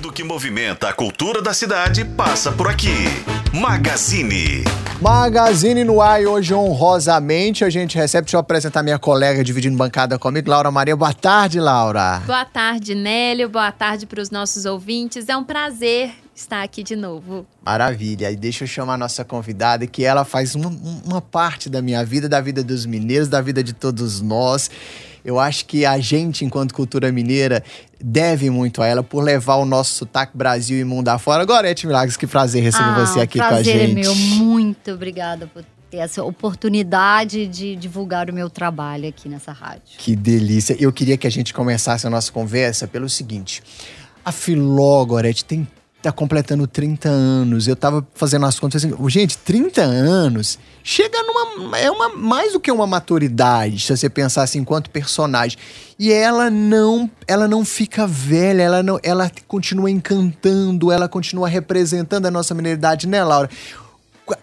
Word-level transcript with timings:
Tudo 0.00 0.12
que 0.12 0.22
movimenta 0.22 0.88
a 0.88 0.92
cultura 0.92 1.42
da 1.42 1.52
cidade 1.52 2.04
passa 2.04 2.52
por 2.52 2.68
aqui. 2.68 2.94
Magazine. 3.52 4.62
Magazine 5.00 5.82
no 5.82 6.00
ar 6.00 6.22
e 6.22 6.26
hoje 6.26 6.54
honrosamente 6.54 7.64
a 7.64 7.70
gente 7.70 7.98
recebe, 7.98 8.26
deixa 8.26 8.36
eu 8.36 8.40
apresentar 8.40 8.84
minha 8.84 8.96
colega 8.96 9.42
dividindo 9.42 9.76
bancada 9.76 10.16
comigo, 10.16 10.48
Laura 10.48 10.70
Maria. 10.70 10.94
Boa 10.94 11.12
tarde, 11.12 11.58
Laura. 11.58 12.22
Boa 12.24 12.44
tarde, 12.44 12.94
Nélio. 12.94 13.48
Boa 13.48 13.72
tarde 13.72 14.06
para 14.06 14.22
os 14.22 14.30
nossos 14.30 14.66
ouvintes. 14.66 15.28
É 15.28 15.36
um 15.36 15.42
prazer 15.42 16.12
estar 16.32 16.62
aqui 16.62 16.84
de 16.84 16.94
novo. 16.94 17.44
Maravilha. 17.64 18.30
E 18.30 18.36
deixa 18.36 18.62
eu 18.62 18.68
chamar 18.68 18.94
a 18.94 18.98
nossa 18.98 19.24
convidada, 19.24 19.84
que 19.84 20.04
ela 20.04 20.24
faz 20.24 20.54
uma, 20.54 20.68
uma 21.04 21.20
parte 21.20 21.68
da 21.68 21.82
minha 21.82 22.04
vida, 22.04 22.28
da 22.28 22.40
vida 22.40 22.62
dos 22.62 22.86
mineiros, 22.86 23.26
da 23.26 23.40
vida 23.40 23.64
de 23.64 23.72
todos 23.72 24.20
nós. 24.20 24.70
Eu 25.24 25.38
acho 25.38 25.66
que 25.66 25.84
a 25.84 25.98
gente, 25.98 26.44
enquanto 26.44 26.72
cultura 26.72 27.10
mineira, 27.10 27.62
deve 28.00 28.50
muito 28.50 28.82
a 28.82 28.86
ela 28.86 29.02
por 29.02 29.22
levar 29.22 29.56
o 29.56 29.64
nosso 29.64 29.94
sotaque 29.94 30.36
Brasil 30.36 30.78
e 30.78 30.84
mundo 30.84 31.08
afora. 31.08 31.44
Gorete 31.44 31.86
Milagres, 31.86 32.16
que 32.16 32.26
prazer 32.26 32.62
receber 32.62 32.90
ah, 32.90 33.06
você 33.06 33.20
aqui 33.20 33.38
com 33.38 33.44
a 33.44 33.62
gente. 33.62 33.74
Prazer 33.74 33.90
é 33.90 33.94
meu. 33.94 34.14
Muito 34.14 34.92
obrigada 34.92 35.46
por 35.46 35.64
ter 35.90 35.98
essa 35.98 36.22
oportunidade 36.22 37.46
de 37.46 37.74
divulgar 37.74 38.30
o 38.30 38.32
meu 38.32 38.50
trabalho 38.50 39.08
aqui 39.08 39.28
nessa 39.28 39.52
rádio. 39.52 39.82
Que 39.98 40.14
delícia. 40.14 40.76
Eu 40.78 40.92
queria 40.92 41.16
que 41.16 41.26
a 41.26 41.30
gente 41.30 41.52
começasse 41.52 42.06
a 42.06 42.10
nossa 42.10 42.30
conversa 42.30 42.86
pelo 42.86 43.08
seguinte. 43.08 43.62
A 44.24 44.30
Filó, 44.30 45.04
Gorete, 45.04 45.44
tem 45.44 45.66
tá 46.02 46.12
completando 46.12 46.66
30 46.66 47.08
anos. 47.08 47.66
Eu 47.66 47.76
tava 47.76 48.06
fazendo 48.14 48.46
as 48.46 48.58
contas 48.58 48.84
assim, 48.84 48.94
gente, 49.08 49.36
30 49.38 49.82
anos 49.82 50.58
chega 50.82 51.22
numa 51.22 51.76
é 51.76 51.90
uma 51.90 52.08
mais 52.16 52.54
do 52.54 52.60
que 52.60 52.72
uma 52.72 52.86
maturidade, 52.86 53.80
se 53.80 53.94
você 53.94 54.08
pensar 54.08 54.44
assim 54.44 54.60
enquanto 54.60 54.88
personagem. 54.88 55.58
E 55.98 56.10
ela 56.10 56.48
não, 56.48 57.10
ela 57.26 57.46
não 57.46 57.64
fica 57.64 58.06
velha, 58.06 58.62
ela 58.62 58.82
não, 58.82 58.98
ela 59.02 59.30
continua 59.46 59.90
encantando, 59.90 60.90
ela 60.90 61.08
continua 61.08 61.48
representando 61.48 62.26
a 62.26 62.30
nossa 62.30 62.54
mineridade, 62.54 63.06
né, 63.06 63.22
Laura? 63.22 63.50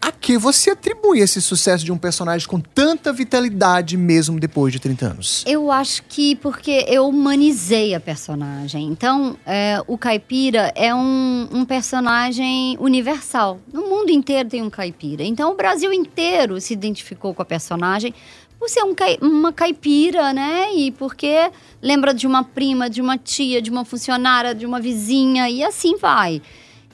A 0.02 0.12
que 0.12 0.38
você 0.38 0.72
atribui 0.72 1.20
esse 1.20 1.40
sucesso 1.40 1.86
de 1.86 1.92
um 1.92 1.98
personagem 1.98 2.48
com 2.48 2.60
tanta 2.60 3.14
vitalidade 3.14 3.96
mesmo 3.96 4.40
depois 4.40 4.74
de 4.74 4.80
30 4.80 5.06
anos? 5.06 5.44
Eu 5.46 5.72
acho 5.72 6.02
que 6.04 6.36
porque 6.38 6.86
eu 6.88 7.08
humanizei 7.08 7.94
a 7.94 8.00
personagem. 8.00 8.88
Então, 8.88 9.38
é, 9.46 9.80
o 9.86 9.98
caipira 9.98 10.72
é 10.76 10.94
um, 10.96 11.48
um, 11.52 11.66
personagem 11.66 12.76
universal. 12.80 13.60
No 13.72 13.88
mundo 13.88 14.10
inteiro 14.10 14.50
tem 14.50 14.64
um 14.64 14.70
caipira. 14.70 15.24
Então, 15.24 15.52
o 15.52 15.56
Brasil 15.56 15.94
inteiro 15.94 16.60
se 16.60 16.74
identificou 16.74 17.34
com 17.34 17.42
a 17.42 17.46
personagem 17.46 18.14
por 18.58 18.70
ser 18.70 18.84
um, 18.84 18.96
uma 19.22 19.54
caipira, 19.54 20.34
né? 20.34 20.74
E 20.74 20.92
porque 20.92 21.52
lembra 21.82 22.14
de 22.14 22.26
uma 22.26 22.44
prima, 22.44 22.90
de 22.90 23.02
uma 23.02 23.18
tia, 23.18 23.62
de 23.62 23.70
uma 23.70 23.86
funcionária, 23.86 24.56
de 24.56 24.66
uma 24.66 24.80
vizinha 24.80 25.50
e 25.50 25.64
assim 25.64 25.98
vai. 25.98 26.42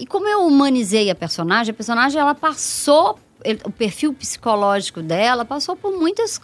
E 0.02 0.05
como 0.07 0.27
eu 0.27 0.47
humanizei 0.47 1.11
a 1.11 1.16
personagem, 1.16 1.71
a 1.71 1.75
personagem 1.75 2.19
ela 2.19 2.33
passou, 2.33 3.19
o 3.63 3.71
perfil 3.71 4.11
psicológico 4.16 4.99
dela 4.99 5.45
passou 5.45 5.75
por 5.75 5.91
muitas 5.95 6.41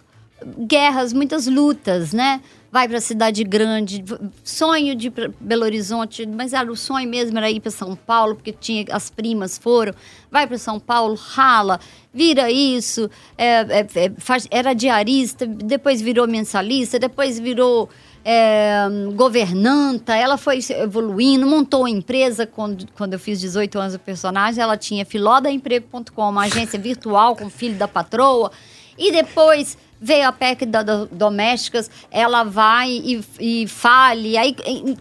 guerras, 0.60 1.12
muitas 1.12 1.48
lutas, 1.48 2.14
né? 2.14 2.40
Vai 2.72 2.88
para 2.88 3.00
a 3.00 3.02
cidade 3.02 3.44
grande, 3.44 4.06
sonho 4.44 4.94
de 4.94 5.12
Belo 5.40 5.64
Horizonte, 5.64 6.24
mas 6.28 6.54
era 6.54 6.72
o 6.72 6.76
sonho 6.76 7.10
mesmo 7.10 7.36
era 7.40 7.50
ir 7.50 7.60
para 7.60 7.72
São 7.72 7.96
Paulo, 7.96 8.36
porque 8.36 8.52
tinha 8.52 8.86
as 8.92 9.10
primas 9.10 9.58
foram. 9.58 9.92
Vai 10.30 10.46
para 10.46 10.60
São 10.60 10.80
Paulo, 10.80 11.16
rala, 11.16 11.80
vira 12.14 12.52
isso, 12.52 13.10
é, 13.36 13.62
é, 13.62 13.88
é, 13.96 14.12
faz, 14.20 14.48
era 14.52 14.76
diarista, 14.76 15.48
depois 15.48 16.00
virou 16.00 16.28
mensalista, 16.28 17.00
depois 17.00 17.40
virou 17.40 17.90
é, 18.30 18.90
governanta, 19.16 20.14
ela 20.14 20.38
foi 20.38 20.60
evoluindo, 20.72 21.48
montou 21.48 21.84
uma 21.84 21.90
empresa 21.90 22.46
quando, 22.46 22.86
quando 22.92 23.14
eu 23.14 23.20
fiz 23.20 23.40
18 23.40 23.80
anos 23.80 23.96
o 23.96 24.00
personagem, 24.00 24.62
ela 24.62 24.76
tinha 24.76 25.06
filodaemprego.com, 25.06 26.30
uma 26.30 26.44
agência 26.44 26.78
virtual 26.78 27.38
com 27.38 27.50
filho 27.50 27.78
da 27.78 27.88
patroa, 27.88 28.52
e 28.98 29.14
depois 29.14 29.78
veio 29.98 30.28
a 30.28 30.34
PEC 30.34 30.66
das 30.66 30.84
da 30.84 31.06
domésticas, 31.06 31.90
ela 32.12 32.44
vai 32.44 32.90
e, 32.90 33.24
e 33.40 33.66
fale, 33.66 34.38
aí 34.38 34.54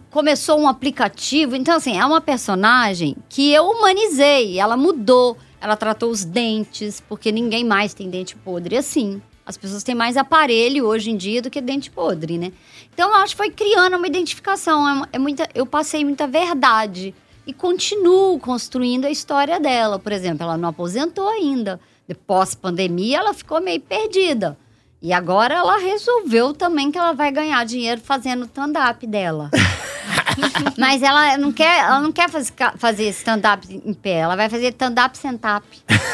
começou 0.09 0.57
um 0.57 0.67
aplicativo, 0.67 1.53
então 1.53 1.75
assim, 1.75 1.99
é 1.99 2.05
uma 2.05 2.21
personagem 2.21 3.13
que 3.27 3.51
eu 3.51 3.65
humanizei, 3.65 4.57
ela 4.57 4.77
mudou, 4.77 5.35
ela 5.59 5.75
tratou 5.75 6.11
os 6.11 6.23
dentes, 6.23 7.03
porque 7.09 7.29
ninguém 7.29 7.65
mais 7.65 7.93
tem 7.93 8.09
dente 8.09 8.37
podre 8.37 8.77
assim. 8.77 9.21
As 9.47 9.55
pessoas 9.55 9.81
têm 9.81 9.95
mais 9.95 10.17
aparelho 10.17 10.85
hoje 10.85 11.09
em 11.09 11.15
dia 11.15 11.41
do 11.41 11.49
que 11.49 11.61
dente 11.61 11.89
podre, 11.89 12.37
né? 12.37 12.51
Então, 12.93 13.09
eu 13.09 13.15
acho 13.15 13.33
que 13.33 13.37
foi 13.37 13.49
criando 13.49 13.95
uma 13.95 14.05
identificação. 14.05 15.05
É, 15.05 15.07
é 15.13 15.19
muita, 15.19 15.47
eu 15.55 15.65
passei 15.65 16.03
muita 16.03 16.27
verdade. 16.27 17.15
E 17.45 17.53
continuo 17.53 18.37
construindo 18.39 19.05
a 19.05 19.09
história 19.09 19.57
dela. 19.57 19.97
Por 19.97 20.11
exemplo, 20.11 20.43
ela 20.43 20.57
não 20.57 20.67
aposentou 20.67 21.29
ainda. 21.29 21.79
Depois 22.05 22.55
pandemia, 22.55 23.19
ela 23.19 23.33
ficou 23.33 23.61
meio 23.61 23.79
perdida. 23.79 24.57
E 25.01 25.13
agora 25.13 25.55
ela 25.55 25.77
resolveu 25.77 26.53
também 26.53 26.91
que 26.91 26.97
ela 26.97 27.13
vai 27.13 27.31
ganhar 27.31 27.65
dinheiro 27.65 28.01
fazendo 28.01 28.43
stand-up 28.43 29.07
dela. 29.07 29.49
Mas 30.77 31.01
ela 31.01 31.37
não 31.37 31.51
quer, 31.51 31.79
ela 31.79 31.99
não 31.99 32.11
quer 32.11 32.29
fazer, 32.29 32.53
fazer 32.77 33.09
stand-up 33.09 33.67
em 33.71 33.93
pé, 33.93 34.19
ela 34.19 34.35
vai 34.35 34.49
fazer 34.49 34.67
stand-up 34.67 35.17
sentap. 35.17 35.65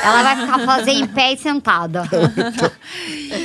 Ela 0.03 0.23
vai 0.23 0.35
ficar 0.41 0.59
fazer 0.66 0.91
em 0.91 1.07
pé 1.07 1.34
e 1.34 1.38
sentada. 1.38 2.03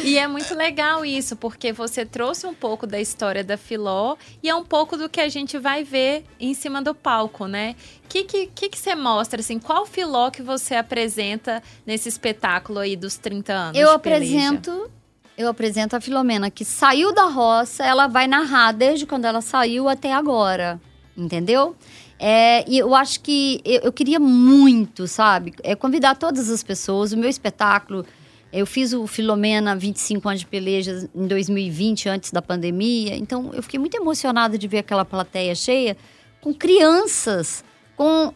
e 0.05 0.19
é 0.19 0.27
muito 0.27 0.55
legal 0.55 1.05
isso, 1.05 1.37
porque 1.37 1.73
você 1.73 2.05
trouxe 2.05 2.47
um 2.47 2.55
pouco 2.55 2.87
da 2.87 3.01
história 3.01 3.45
da 3.45 3.57
Filó 3.57 4.17
e 4.43 4.49
é 4.49 4.55
um 4.55 4.65
pouco 4.65 4.97
do 4.97 5.09
que 5.09 5.21
a 5.21 5.29
gente 5.29 5.59
vai 5.59 5.85
ver 5.85 6.25
em 6.41 6.55
cima 6.55 6.83
do 6.83 6.95
palco, 6.95 7.47
né? 7.47 7.75
O 8.05 8.09
que, 8.09 8.25
que, 8.25 8.47
que, 8.47 8.69
que 8.71 8.79
você 8.79 8.95
mostra, 8.95 9.41
assim, 9.41 9.59
qual 9.59 9.85
Filó 9.85 10.31
que 10.31 10.43
você 10.43 10.75
apresenta 10.75 11.63
nesse 11.87 12.09
espetáculo 12.09 12.79
aí 12.79 12.97
dos 12.97 13.17
30 13.17 13.53
anos? 13.53 13.79
Eu 13.79 13.91
apresento 13.91 14.91
eu 15.39 15.47
apresento 15.49 15.95
a 15.95 16.01
Filomena, 16.01 16.51
que 16.51 16.65
saiu 16.65 17.15
da 17.15 17.27
roça, 17.27 17.85
ela 17.85 18.09
vai 18.09 18.27
narrar 18.27 18.73
desde 18.73 19.07
quando 19.07 19.25
ela 19.25 19.41
saiu 19.41 19.89
até 19.89 20.13
agora, 20.13 20.81
entendeu? 21.17 21.77
É, 22.19 22.69
e 22.69 22.77
eu 22.77 22.93
acho 22.93 23.21
que 23.21 23.61
eu, 23.65 23.83
eu, 23.83 23.93
queria 23.93 24.19
muito, 24.19 25.07
sabe, 25.07 25.55
é, 25.63 25.77
convidar 25.77 26.17
todas 26.17 26.51
as 26.51 26.65
pessoas. 26.65 27.13
O 27.13 27.17
meu 27.17 27.31
espetáculo, 27.31 28.05
eu 28.53 28.67
fiz 28.67 28.93
o 28.93 29.07
Filomena 29.07 29.77
25 29.77 30.29
anos 30.29 30.41
de 30.41 30.47
pelejas 30.47 31.09
em 31.15 31.29
2020, 31.29 32.09
antes 32.09 32.33
da 32.33 32.43
pandemia. 32.43 33.15
Então, 33.17 33.53
eu 33.55 33.63
fiquei 33.63 33.79
muito 33.79 33.97
emocionada 33.97 34.59
de 34.59 34.67
ver 34.67 34.79
aquela 34.79 35.05
plateia 35.05 35.55
cheia 35.55 35.97
com 36.41 36.53
crianças, 36.53 37.63
com 37.99 38.33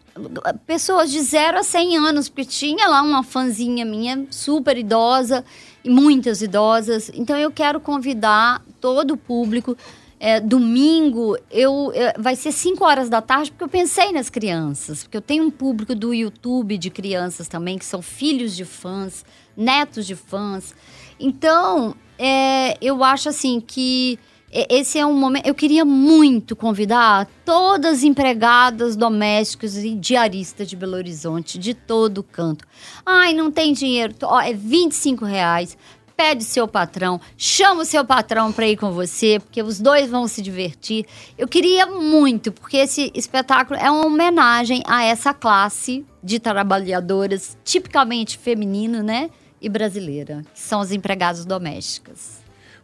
pessoas 0.67 1.09
de 1.09 1.21
0 1.21 1.61
a 1.61 1.63
100 1.63 1.97
anos, 1.97 2.29
porque 2.29 2.45
tinha 2.45 2.89
lá 2.89 3.01
uma 3.01 3.23
fãzinha 3.23 3.85
minha, 3.85 4.27
super 4.29 4.77
idosa 4.77 5.45
e 5.85 5.89
muitas 5.89 6.43
idosas. 6.43 7.13
Então 7.15 7.39
eu 7.39 7.49
quero 7.49 7.79
convidar 7.79 8.61
todo 8.81 9.13
o 9.13 9.17
público. 9.17 9.79
É, 10.19 10.41
domingo 10.41 11.39
eu, 11.49 11.93
é, 11.95 12.13
vai 12.19 12.35
ser 12.35 12.51
5 12.51 12.85
horas 12.85 13.09
da 13.09 13.23
tarde, 13.23 13.53
porque 13.53 13.63
eu 13.63 13.69
pensei 13.69 14.11
nas 14.11 14.29
crianças. 14.29 15.05
Porque 15.05 15.17
eu 15.17 15.23
tenho 15.23 15.45
um 15.45 15.51
público 15.51 15.95
do 15.95 16.13
YouTube 16.13 16.77
de 16.77 16.91
crianças 16.91 17.47
também, 17.47 17.79
que 17.79 17.85
são 17.85 18.03
filhos 18.03 18.57
de 18.57 18.65
fãs, 18.65 19.25
netos 19.57 20.05
de 20.05 20.17
fãs. 20.17 20.75
Então, 21.21 21.95
é, 22.19 22.77
eu 22.81 23.05
acho 23.05 23.29
assim 23.29 23.61
que 23.61 24.19
esse 24.53 24.99
é 24.99 25.07
um 25.07 25.15
momento. 25.15 25.47
Eu 25.47 25.55
queria 25.55 25.85
muito 25.85 26.55
convidar 26.55 27.27
todas 27.45 27.99
as 27.99 28.03
empregadas 28.03 28.95
domésticas 28.97 29.77
e 29.79 29.95
diaristas 29.95 30.69
de 30.69 30.77
Belo 30.77 30.95
Horizonte, 30.95 31.59
de 31.59 31.73
todo 31.73 32.23
canto. 32.23 32.67
Ai, 33.05 33.33
não 33.33 33.51
tem 33.51 33.73
dinheiro, 33.73 34.15
ó, 34.23 34.41
é 34.41 34.53
25 34.53 35.25
reais. 35.25 35.77
Pede 36.15 36.45
seu 36.45 36.69
patrão, 36.69 37.19
chama 37.37 37.83
o 37.83 37.85
seu 37.87 38.05
patrão 38.05 38.53
para 38.53 38.69
ir 38.69 38.77
com 38.77 38.93
você, 38.93 39.41
porque 39.41 39.63
os 39.63 39.81
dois 39.81 40.11
vão 40.11 40.29
se 40.29 40.43
divertir. 40.43 41.07
Eu 41.39 41.49
queria 41.49 41.87
muito, 41.87 42.53
porque 42.53 42.77
esse 42.77 43.11
espetáculo 43.15 43.81
é 43.81 43.91
uma 43.91 44.07
homenagem 44.07 44.83
a 44.87 45.03
essa 45.03 45.33
classe 45.33 46.05
de 46.23 46.39
trabalhadoras 46.39 47.57
tipicamente 47.65 48.37
feminina, 48.37 49.03
né? 49.03 49.31
E 49.61 49.69
brasileira, 49.69 50.45
que 50.53 50.61
são 50.61 50.81
as 50.81 50.93
empregadas 50.93 51.47
domésticas. 51.47 52.42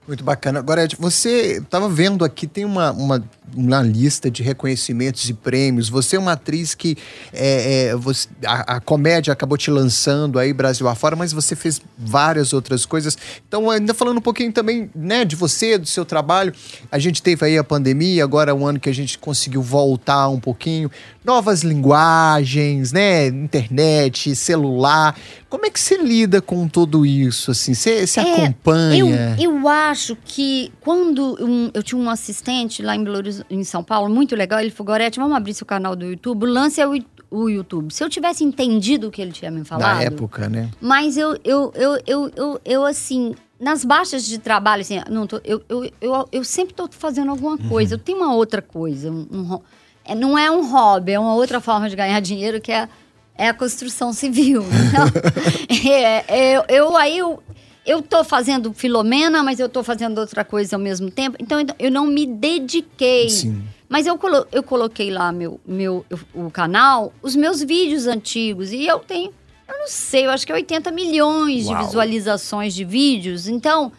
Muito 0.08 0.24
bacana. 0.24 0.58
Agora, 0.58 0.88
você 0.98 1.58
estava 1.58 1.86
vendo 1.86 2.24
aqui, 2.24 2.46
tem 2.46 2.64
uma, 2.64 2.92
uma, 2.92 3.22
uma, 3.54 3.82
lista 3.82 4.30
de 4.30 4.42
reconhecimentos 4.42 5.28
e 5.28 5.34
prêmios. 5.34 5.90
Você 5.90 6.16
é 6.16 6.18
uma 6.18 6.32
atriz 6.32 6.74
que 6.74 6.96
é, 7.30 7.88
é, 7.90 7.94
você, 7.94 8.26
a, 8.42 8.76
a, 8.76 8.80
comédia 8.80 9.34
acabou 9.34 9.58
te 9.58 9.70
lançando 9.70 10.38
aí 10.38 10.50
Brasil 10.54 10.88
afora, 10.88 11.14
mas 11.14 11.30
você 11.30 11.54
fez 11.54 11.82
várias 11.98 12.54
outras 12.54 12.86
coisas. 12.86 13.18
Então, 13.46 13.68
ainda 13.68 13.92
falando 13.92 14.16
um 14.16 14.22
pouquinho 14.22 14.50
também 14.50 14.90
né, 14.94 15.26
de 15.26 15.36
você, 15.36 15.76
do 15.76 15.86
seu 15.86 16.06
trabalho. 16.06 16.54
A 16.90 16.98
gente 16.98 17.22
teve 17.22 17.44
aí 17.44 17.58
a 17.58 17.64
pandemia, 17.64 18.24
agora 18.24 18.50
é 18.50 18.54
um 18.54 18.66
ano 18.66 18.80
que 18.80 18.88
a 18.88 18.94
gente 18.94 19.18
conseguiu 19.18 19.60
voltar 19.60 20.30
um 20.30 20.40
pouquinho. 20.40 20.90
Novas 21.22 21.62
linguagens, 21.62 22.92
né? 22.92 23.26
Internet, 23.26 24.34
celular. 24.34 25.14
Como 25.50 25.66
é 25.66 25.70
que 25.70 25.78
você 25.78 25.98
lida 25.98 26.40
com 26.40 26.66
tudo 26.66 27.04
isso? 27.04 27.50
Assim, 27.50 27.74
você, 27.74 28.06
você 28.06 28.20
é, 28.20 28.32
acompanha? 28.32 29.36
Eu, 29.38 29.52
eu 29.58 29.68
acho 29.68 29.97
acho 29.98 30.16
que 30.24 30.70
quando 30.80 31.36
um- 31.44 31.70
eu 31.74 31.82
tinha 31.82 32.00
um 32.00 32.08
assistente 32.08 32.82
lá 32.82 32.94
em, 32.94 33.02
Belo 33.02 33.16
Horiz- 33.16 33.42
em 33.50 33.64
São 33.64 33.82
Paulo, 33.82 34.08
muito 34.08 34.36
legal, 34.36 34.60
ele 34.60 34.70
falou, 34.70 34.92
Gorete, 34.92 35.18
vamos 35.18 35.36
abrir 35.36 35.52
seu 35.54 35.66
canal 35.66 35.96
do 35.96 36.06
YouTube, 36.06 36.46
lance 36.46 36.80
é 36.80 36.86
o, 36.86 36.96
o 37.30 37.48
YouTube. 37.48 37.92
Se 37.92 38.04
eu 38.04 38.08
tivesse 38.08 38.44
entendido 38.44 39.08
o 39.08 39.10
que 39.10 39.20
ele 39.20 39.32
tinha 39.32 39.50
me 39.50 39.64
falado... 39.64 39.96
Na 39.96 40.02
época, 40.04 40.48
né? 40.48 40.70
Mas 40.80 41.16
eu, 41.16 41.36
eu, 41.44 41.72
eu, 41.74 41.98
eu, 42.06 42.30
eu, 42.36 42.60
eu, 42.64 42.84
assim, 42.84 43.34
nas 43.58 43.84
baixas 43.84 44.24
de 44.24 44.38
trabalho, 44.38 44.82
assim, 44.82 45.00
não 45.10 45.26
tô, 45.26 45.40
eu, 45.44 45.60
eu, 45.68 45.90
eu, 46.00 46.28
eu 46.30 46.44
sempre 46.44 46.72
estou 46.72 46.88
fazendo 46.92 47.30
alguma 47.32 47.58
coisa. 47.58 47.96
Eu 47.96 47.98
tenho 47.98 48.18
uma 48.18 48.32
outra 48.34 48.62
coisa. 48.62 49.10
Um, 49.10 49.26
um 49.32 49.60
é, 50.04 50.14
não 50.14 50.38
é 50.38 50.48
um 50.48 50.70
hobby, 50.70 51.12
é 51.12 51.18
uma 51.18 51.34
outra 51.34 51.60
forma 51.60 51.90
de 51.90 51.96
ganhar 51.96 52.20
dinheiro 52.20 52.60
que 52.60 52.70
é, 52.70 52.88
é 53.36 53.48
a 53.48 53.54
construção 53.54 54.12
civil. 54.12 54.62
Então, 54.62 55.06
é, 55.90 56.54
é, 56.54 56.64
eu 56.68 56.96
aí 56.96 57.18
eu, 57.18 57.42
eu 57.88 58.02
tô 58.02 58.22
fazendo 58.22 58.72
Filomena, 58.74 59.42
mas 59.42 59.58
eu 59.58 59.68
tô 59.68 59.82
fazendo 59.82 60.18
outra 60.18 60.44
coisa 60.44 60.76
ao 60.76 60.80
mesmo 60.80 61.10
tempo. 61.10 61.36
Então 61.40 61.58
eu 61.78 61.90
não 61.90 62.06
me 62.06 62.26
dediquei. 62.26 63.28
Sim. 63.30 63.64
Mas 63.88 64.06
eu, 64.06 64.18
colo- 64.18 64.46
eu 64.52 64.62
coloquei 64.62 65.10
lá 65.10 65.32
meu, 65.32 65.58
meu, 65.66 66.04
o 66.34 66.50
canal, 66.50 67.12
os 67.22 67.34
meus 67.34 67.62
vídeos 67.62 68.06
antigos. 68.06 68.70
E 68.70 68.86
eu 68.86 68.98
tenho, 68.98 69.32
eu 69.66 69.78
não 69.78 69.88
sei, 69.88 70.26
eu 70.26 70.30
acho 70.30 70.44
que 70.46 70.52
é 70.52 70.54
80 70.56 70.90
milhões 70.90 71.66
Uau. 71.66 71.78
de 71.78 71.84
visualizações 71.86 72.74
de 72.74 72.84
vídeos. 72.84 73.48
Então, 73.48 73.90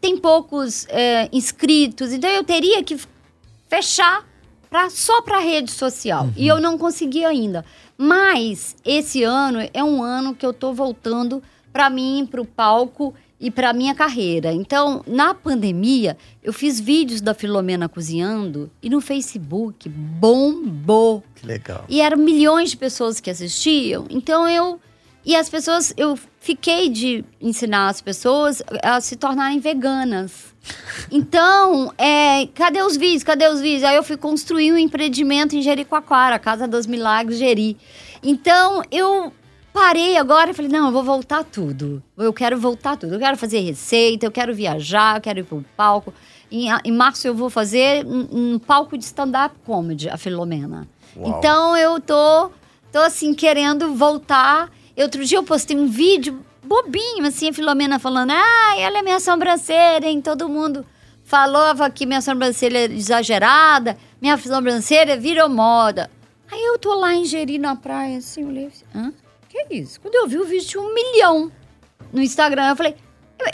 tem 0.00 0.18
poucos 0.18 0.86
é, 0.90 1.28
inscritos. 1.32 2.12
Então, 2.12 2.28
eu 2.28 2.44
teria 2.44 2.84
que 2.84 2.98
fechar 3.68 4.22
pra, 4.68 4.90
só 4.90 5.22
para 5.22 5.38
rede 5.38 5.70
social. 5.72 6.28
E 6.36 6.46
eu 6.46 6.60
não 6.60 6.76
consegui 6.76 7.24
ainda. 7.24 7.64
Mas 7.96 8.76
esse 8.84 9.22
ano 9.22 9.60
é 9.72 9.82
um 9.82 10.02
ano 10.02 10.34
que 10.34 10.44
eu 10.44 10.52
tô 10.52 10.74
voltando 10.74 11.42
para 11.74 11.90
mim, 11.90 12.24
para 12.30 12.40
o 12.40 12.44
palco 12.44 13.12
e 13.40 13.50
para 13.50 13.72
minha 13.72 13.96
carreira. 13.96 14.52
Então, 14.52 15.02
na 15.08 15.34
pandemia, 15.34 16.16
eu 16.40 16.52
fiz 16.52 16.78
vídeos 16.78 17.20
da 17.20 17.34
Filomena 17.34 17.88
cozinhando 17.88 18.70
e 18.80 18.88
no 18.88 19.00
Facebook 19.00 19.88
bombou. 19.88 21.24
Que 21.34 21.44
legal. 21.44 21.84
E 21.88 22.00
eram 22.00 22.16
milhões 22.16 22.70
de 22.70 22.76
pessoas 22.76 23.18
que 23.18 23.28
assistiam. 23.28 24.06
Então 24.08 24.48
eu. 24.48 24.80
E 25.24 25.34
as 25.34 25.48
pessoas. 25.48 25.92
Eu 25.96 26.16
fiquei 26.38 26.88
de 26.88 27.24
ensinar 27.40 27.88
as 27.88 28.00
pessoas 28.00 28.62
a 28.80 29.00
se 29.00 29.16
tornarem 29.16 29.58
veganas. 29.58 30.54
Então, 31.10 31.92
é, 31.98 32.46
cadê 32.54 32.82
os 32.82 32.96
vídeos? 32.96 33.24
Cadê 33.24 33.48
os 33.48 33.60
vídeos? 33.60 33.82
Aí 33.82 33.96
eu 33.96 34.04
fui 34.04 34.16
construir 34.16 34.72
um 34.72 34.78
empreendimento 34.78 35.56
em 35.56 35.60
Jericoacoara, 35.60 36.38
Casa 36.38 36.68
dos 36.68 36.86
Milagres 36.86 37.36
Jeri. 37.36 37.76
Então, 38.22 38.80
eu 38.92 39.32
parei 39.74 40.16
agora 40.16 40.52
e 40.52 40.54
falei, 40.54 40.70
não, 40.70 40.86
eu 40.86 40.92
vou 40.92 41.02
voltar 41.02 41.42
tudo. 41.42 42.00
Eu 42.16 42.32
quero 42.32 42.56
voltar 42.56 42.96
tudo. 42.96 43.12
Eu 43.14 43.18
quero 43.18 43.36
fazer 43.36 43.58
receita, 43.58 44.24
eu 44.24 44.30
quero 44.30 44.54
viajar, 44.54 45.16
eu 45.16 45.20
quero 45.20 45.40
ir 45.40 45.42
para 45.42 45.58
o 45.58 45.64
palco. 45.76 46.14
Em, 46.50 46.68
em 46.84 46.92
março 46.92 47.26
eu 47.26 47.34
vou 47.34 47.50
fazer 47.50 48.06
um, 48.06 48.54
um 48.54 48.58
palco 48.58 48.96
de 48.96 49.04
stand-up 49.04 49.56
comedy, 49.66 50.08
a 50.08 50.16
Filomena. 50.16 50.86
Uau. 51.16 51.28
Então 51.28 51.76
eu 51.76 52.00
tô, 52.00 52.52
tô 52.92 53.00
assim, 53.00 53.34
querendo 53.34 53.92
voltar. 53.94 54.70
Outro 54.96 55.24
dia 55.24 55.38
eu 55.38 55.42
postei 55.42 55.76
um 55.76 55.88
vídeo 55.88 56.38
bobinho, 56.62 57.26
assim, 57.26 57.48
a 57.48 57.52
Filomena 57.52 57.98
falando, 57.98 58.30
ah, 58.30 58.74
ela 58.78 58.98
é 58.98 59.02
minha 59.02 59.18
sobrancelha, 59.18 60.06
hein? 60.06 60.22
Todo 60.22 60.48
mundo 60.48 60.86
falava 61.24 61.90
que 61.90 62.06
minha 62.06 62.20
sobrancelha 62.20 62.78
é 62.78 62.84
exagerada, 62.84 63.98
minha 64.22 64.38
sobrancelha 64.38 65.16
virou 65.16 65.48
moda. 65.48 66.08
Aí 66.50 66.64
eu 66.64 66.78
tô 66.78 66.94
lá 66.94 67.12
em 67.12 67.24
Jeri, 67.24 67.58
na 67.58 67.74
praia, 67.74 68.18
assim, 68.18 68.44
olhei 68.44 68.66
assim, 68.66 68.84
hã? 68.94 69.12
Que 69.54 69.72
é 69.72 69.76
isso? 69.78 70.00
Quando 70.00 70.16
eu 70.16 70.26
vi 70.26 70.36
o 70.36 70.44
vídeo, 70.44 70.66
tinha 70.66 70.82
um 70.82 70.92
milhão 70.92 71.52
no 72.12 72.20
Instagram. 72.20 72.70
Eu 72.70 72.76
falei, 72.76 72.96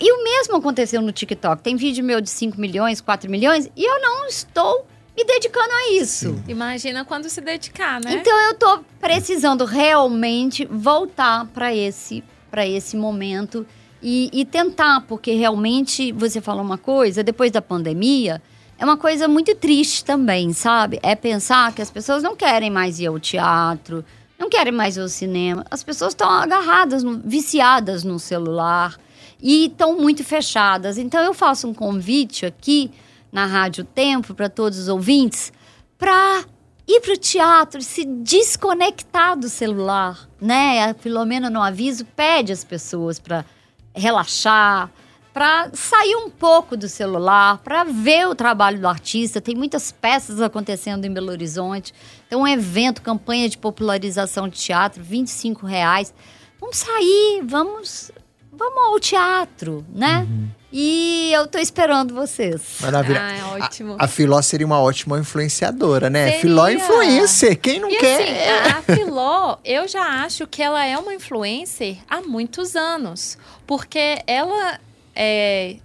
e 0.00 0.10
o 0.10 0.24
mesmo 0.24 0.56
aconteceu 0.56 1.02
no 1.02 1.12
TikTok. 1.12 1.62
Tem 1.62 1.76
vídeo 1.76 2.02
meu 2.02 2.22
de 2.22 2.30
5 2.30 2.58
milhões, 2.58 3.02
4 3.02 3.30
milhões, 3.30 3.70
e 3.76 3.84
eu 3.84 4.00
não 4.00 4.26
estou 4.26 4.86
me 5.14 5.22
dedicando 5.22 5.70
a 5.70 5.92
isso. 5.92 6.42
Imagina 6.48 7.04
quando 7.04 7.28
se 7.28 7.42
dedicar, 7.42 8.00
né? 8.00 8.14
Então 8.14 8.34
eu 8.48 8.54
tô 8.54 8.82
precisando 8.98 9.66
realmente 9.66 10.64
voltar 10.64 11.44
para 11.48 11.74
esse, 11.74 12.24
pra 12.50 12.66
esse 12.66 12.96
momento 12.96 13.66
e, 14.02 14.30
e 14.32 14.46
tentar, 14.46 15.02
porque 15.02 15.32
realmente 15.34 16.12
você 16.12 16.40
falou 16.40 16.64
uma 16.64 16.78
coisa, 16.78 17.22
depois 17.22 17.50
da 17.50 17.60
pandemia, 17.60 18.40
é 18.78 18.84
uma 18.86 18.96
coisa 18.96 19.28
muito 19.28 19.54
triste 19.54 20.02
também, 20.02 20.54
sabe? 20.54 20.98
É 21.02 21.14
pensar 21.14 21.74
que 21.74 21.82
as 21.82 21.90
pessoas 21.90 22.22
não 22.22 22.34
querem 22.34 22.70
mais 22.70 22.98
ir 22.98 23.08
ao 23.08 23.20
teatro, 23.20 24.02
não 24.40 24.48
querem 24.48 24.72
mais 24.72 24.96
ir 24.96 25.00
ao 25.02 25.08
cinema. 25.08 25.64
As 25.70 25.84
pessoas 25.84 26.12
estão 26.14 26.28
agarradas, 26.30 27.02
no- 27.04 27.20
viciadas 27.22 28.02
no 28.02 28.18
celular 28.18 28.96
e 29.40 29.66
estão 29.66 29.96
muito 30.00 30.24
fechadas. 30.24 30.96
Então 30.98 31.22
eu 31.22 31.34
faço 31.34 31.68
um 31.68 31.74
convite 31.74 32.46
aqui 32.46 32.90
na 33.30 33.44
Rádio 33.44 33.84
Tempo 33.84 34.34
para 34.34 34.48
todos 34.48 34.78
os 34.78 34.88
ouvintes 34.88 35.52
para 35.98 36.42
ir 36.88 37.00
para 37.02 37.12
o 37.12 37.16
teatro, 37.16 37.82
se 37.82 38.04
desconectar 38.04 39.38
do 39.38 39.48
celular, 39.48 40.26
né? 40.40 40.84
A 40.90 40.94
Filomena 40.94 41.48
no 41.50 41.62
aviso 41.62 42.04
pede 42.16 42.50
às 42.52 42.64
pessoas 42.64 43.18
para 43.20 43.44
relaxar, 43.94 44.90
para 45.32 45.70
sair 45.72 46.16
um 46.16 46.28
pouco 46.28 46.76
do 46.76 46.88
celular, 46.88 47.58
para 47.58 47.84
ver 47.84 48.26
o 48.28 48.34
trabalho 48.34 48.80
do 48.80 48.88
artista. 48.88 49.40
Tem 49.40 49.54
muitas 49.54 49.92
peças 49.92 50.40
acontecendo 50.40 51.04
em 51.04 51.12
Belo 51.12 51.30
Horizonte. 51.30 51.94
Tem 52.28 52.36
um 52.38 52.46
evento, 52.46 53.00
campanha 53.02 53.48
de 53.48 53.56
popularização 53.56 54.48
de 54.48 54.58
teatro, 54.58 55.02
25 55.02 55.66
reais. 55.66 56.12
Vamos 56.60 56.78
sair, 56.78 57.42
vamos, 57.44 58.10
vamos 58.52 58.84
ao 58.84 58.98
teatro, 59.00 59.84
né? 59.94 60.26
E 60.72 61.32
eu 61.32 61.46
tô 61.48 61.58
esperando 61.58 62.14
vocês. 62.14 62.60
Maravilha. 62.80 63.20
Ah, 63.22 63.32
é 63.36 63.64
ótimo. 63.64 63.96
A, 63.98 64.04
a 64.04 64.08
Filó 64.08 64.40
seria 64.42 64.66
uma 64.66 64.80
ótima 64.80 65.18
influenciadora, 65.18 66.08
né? 66.10 66.26
Seria. 66.26 66.40
Filó 66.40 66.66
é 66.68 66.74
influencer. 66.74 67.58
Quem 67.58 67.80
não 67.80 67.90
E 67.90 67.96
quer? 67.96 68.20
assim, 68.22 68.70
a, 68.74 68.78
a 68.78 68.82
Filó, 68.96 69.56
eu 69.64 69.88
já 69.88 70.22
acho 70.24 70.46
que 70.46 70.62
ela 70.62 70.84
é 70.84 70.96
uma 70.96 71.12
influencer 71.14 71.98
há 72.08 72.20
muitos 72.20 72.76
anos. 72.76 73.36
Porque 73.66 74.22
ela 74.28 74.78
é, 75.14 75.76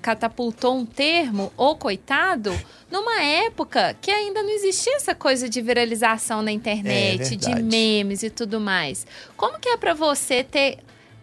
catapultou 0.00 0.76
um 0.76 0.86
termo, 0.86 1.52
ou 1.56 1.76
coitado, 1.76 2.58
numa 2.90 3.22
época 3.22 3.96
que 4.00 4.10
ainda 4.10 4.42
não 4.42 4.50
existia 4.50 4.96
essa 4.96 5.14
coisa 5.14 5.48
de 5.48 5.60
viralização 5.60 6.42
na 6.42 6.50
internet, 6.52 7.36
de 7.36 7.46
É 7.46 7.54
verdade. 7.54 7.62
memes 7.62 8.22
e 8.22 8.30
tudo 8.30 8.60
mais. 8.60 9.06
Como 9.36 9.58
que 9.58 9.68
é 9.68 9.76
pra 9.76 9.94
você 9.94 10.42
ter 10.42 10.78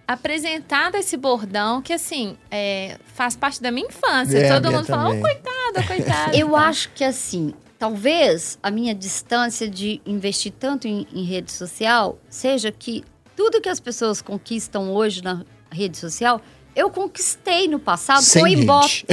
apresentado 0.07 0.95
esse 0.95 1.15
bordão 1.17 1.81
que, 1.81 1.93
assim, 1.93 2.35
é, 2.49 2.97
faz 3.13 3.35
parte 3.35 3.61
da 3.61 3.71
minha 3.71 3.87
infância? 3.87 4.37
É, 4.37 4.51
Todo 4.53 4.67
minha 4.67 4.77
mundo 4.79 4.87
fala, 4.87 5.09
oh, 5.09 5.19
coitado, 5.21 5.87
coitado. 5.87 6.35
Eu 6.35 6.55
acho 6.55 6.89
que 6.93 7.03
assim, 7.03 7.53
talvez 7.77 8.57
a 8.61 8.71
minha 8.71 8.93
distância 8.95 9.69
de 9.69 10.01
investir 10.05 10.51
tanto 10.51 10.87
em, 10.87 11.07
em 11.13 11.23
rede 11.23 11.51
social 11.51 12.17
seja 12.27 12.71
que 12.71 13.03
tudo 13.35 13.61
que 13.61 13.69
as 13.69 13.79
pessoas 13.79 14.21
conquistam 14.21 14.91
hoje 14.93 15.23
na 15.23 15.45
rede 15.71 15.97
social, 15.97 16.41
eu 16.79 16.89
conquistei 16.89 17.67
no 17.67 17.79
passado 17.79 18.21
Sem 18.21 18.41
com 18.43 18.47
o 18.47 18.51
Ibope, 18.51 19.05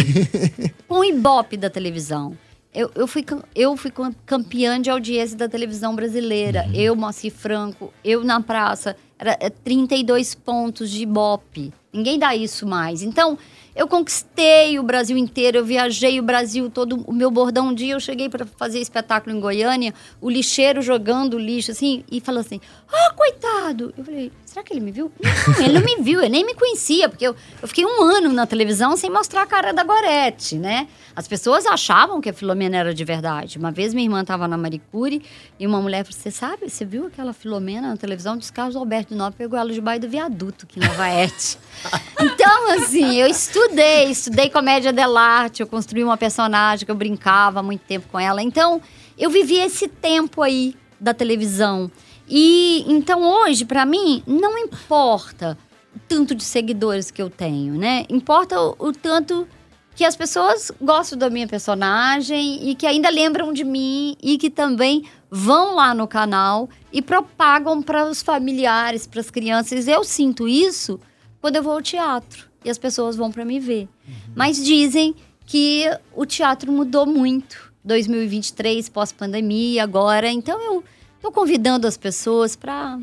com 0.88 0.94
o 1.00 1.04
Ibope 1.04 1.56
da 1.56 1.68
televisão. 1.70 2.36
Eu, 2.72 2.90
eu, 2.94 3.06
fui, 3.06 3.24
eu 3.54 3.74
fui 3.76 3.90
cam- 3.90 4.14
campeã 4.26 4.80
de 4.80 4.90
audiência 4.90 5.36
da 5.36 5.48
televisão 5.48 5.94
brasileira. 5.96 6.68
Eu, 6.74 6.94
Moacir 6.94 7.32
Franco, 7.32 7.92
eu 8.04 8.22
na 8.22 8.40
praça. 8.42 8.94
Era 9.18 9.34
é, 9.40 9.48
32 9.48 10.34
pontos 10.34 10.90
de 10.90 11.02
Ibope. 11.04 11.72
Ninguém 11.90 12.18
dá 12.18 12.36
isso 12.36 12.66
mais. 12.66 13.02
Então, 13.02 13.38
eu 13.76 13.86
conquistei 13.86 14.78
o 14.78 14.82
Brasil 14.82 15.18
inteiro. 15.18 15.58
Eu 15.58 15.64
viajei 15.64 16.18
o 16.18 16.22
Brasil 16.22 16.70
todo. 16.70 17.04
O 17.06 17.12
meu 17.12 17.30
bordão 17.30 17.68
um 17.68 17.74
dia, 17.74 17.92
eu 17.92 18.00
cheguei 18.00 18.26
para 18.26 18.46
fazer 18.46 18.80
espetáculo 18.80 19.36
em 19.36 19.38
Goiânia. 19.38 19.92
O 20.18 20.30
lixeiro 20.30 20.80
jogando 20.80 21.38
lixo, 21.38 21.72
assim. 21.72 22.02
E 22.10 22.18
falou 22.18 22.40
assim, 22.40 22.58
ah, 22.90 23.12
coitado. 23.14 23.92
Eu 23.96 24.02
falei, 24.02 24.32
será 24.46 24.64
que 24.64 24.72
ele 24.72 24.80
me 24.80 24.90
viu? 24.90 25.12
Não, 25.22 25.62
ele 25.62 25.78
não 25.78 25.84
me 25.84 25.96
viu. 26.02 26.20
Ele 26.20 26.30
nem 26.30 26.46
me 26.46 26.54
conhecia. 26.54 27.06
Porque 27.06 27.26
eu, 27.26 27.36
eu 27.60 27.68
fiquei 27.68 27.84
um 27.84 28.02
ano 28.02 28.32
na 28.32 28.46
televisão 28.46 28.96
sem 28.96 29.10
mostrar 29.10 29.42
a 29.42 29.46
cara 29.46 29.74
da 29.74 29.84
Gorete, 29.84 30.56
né? 30.56 30.88
As 31.14 31.28
pessoas 31.28 31.66
achavam 31.66 32.20
que 32.20 32.30
a 32.30 32.32
Filomena 32.32 32.78
era 32.78 32.94
de 32.94 33.04
verdade. 33.04 33.58
Uma 33.58 33.70
vez 33.70 33.92
minha 33.92 34.06
irmã 34.06 34.22
estava 34.22 34.48
na 34.48 34.56
Maricure 34.56 35.22
e 35.58 35.66
uma 35.66 35.80
mulher 35.80 36.04
falou: 36.04 36.18
Você 36.18 36.30
sabe, 36.30 36.68
você 36.68 36.84
viu 36.84 37.06
aquela 37.06 37.32
Filomena 37.32 37.88
na 37.88 37.96
televisão? 37.96 38.36
Diz 38.36 38.50
Carlos 38.50 38.76
Alberto 38.76 39.10
de 39.10 39.18
Nóbrega 39.18 39.36
pegou 39.36 39.58
ela 39.58 39.72
debaixo 39.72 40.00
do 40.00 40.08
viaduto 40.08 40.66
aqui 40.66 40.80
em 40.80 40.86
Nova 40.86 41.08
Ete. 41.08 41.58
então, 42.20 42.72
assim, 42.72 43.16
eu 43.16 43.28
estudei, 43.66 44.10
estudei 44.10 44.50
comédia 44.50 44.92
dell'arte, 44.92 45.60
eu 45.60 45.66
construí 45.66 46.04
uma 46.04 46.16
personagem 46.16 46.84
que 46.84 46.90
eu 46.90 46.96
brincava 46.96 47.62
muito 47.62 47.82
tempo 47.82 48.06
com 48.10 48.18
ela. 48.18 48.42
Então, 48.42 48.80
eu 49.18 49.28
vivi 49.28 49.56
esse 49.56 49.88
tempo 49.88 50.42
aí 50.42 50.74
da 51.00 51.12
televisão. 51.12 51.90
E 52.28 52.84
então 52.88 53.22
hoje, 53.22 53.64
para 53.64 53.84
mim, 53.84 54.22
não 54.26 54.58
importa 54.58 55.58
o 55.94 55.98
tanto 56.08 56.34
de 56.34 56.44
seguidores 56.44 57.10
que 57.10 57.20
eu 57.20 57.30
tenho, 57.30 57.74
né? 57.74 58.04
Importa 58.08 58.60
o, 58.60 58.76
o 58.78 58.92
tanto 58.92 59.46
que 59.94 60.04
as 60.04 60.14
pessoas 60.14 60.70
gostam 60.80 61.18
da 61.18 61.30
minha 61.30 61.48
personagem 61.48 62.68
e 62.68 62.74
que 62.74 62.86
ainda 62.86 63.08
lembram 63.08 63.52
de 63.52 63.64
mim 63.64 64.16
e 64.22 64.36
que 64.36 64.50
também 64.50 65.04
vão 65.30 65.74
lá 65.74 65.94
no 65.94 66.06
canal 66.06 66.68
e 66.92 67.00
propagam 67.00 67.82
para 67.82 68.04
os 68.04 68.22
familiares, 68.22 69.06
para 69.06 69.20
as 69.20 69.30
crianças. 69.30 69.88
Eu 69.88 70.04
sinto 70.04 70.46
isso 70.46 71.00
quando 71.40 71.56
eu 71.56 71.62
vou 71.62 71.72
ao 71.72 71.82
teatro. 71.82 72.46
E 72.66 72.70
as 72.70 72.78
pessoas 72.78 73.16
vão 73.16 73.30
para 73.30 73.44
me 73.44 73.60
ver. 73.60 73.88
Mas 74.34 74.62
dizem 74.62 75.14
que 75.46 75.84
o 76.14 76.26
teatro 76.26 76.70
mudou 76.70 77.06
muito. 77.06 77.72
2023, 77.84 78.88
pós-pandemia, 78.88 79.84
agora. 79.84 80.28
Então 80.28 80.60
eu 80.60 80.84
tô 81.22 81.30
convidando 81.30 81.86
as 81.86 81.96
pessoas 81.96 82.56
para 82.56 82.98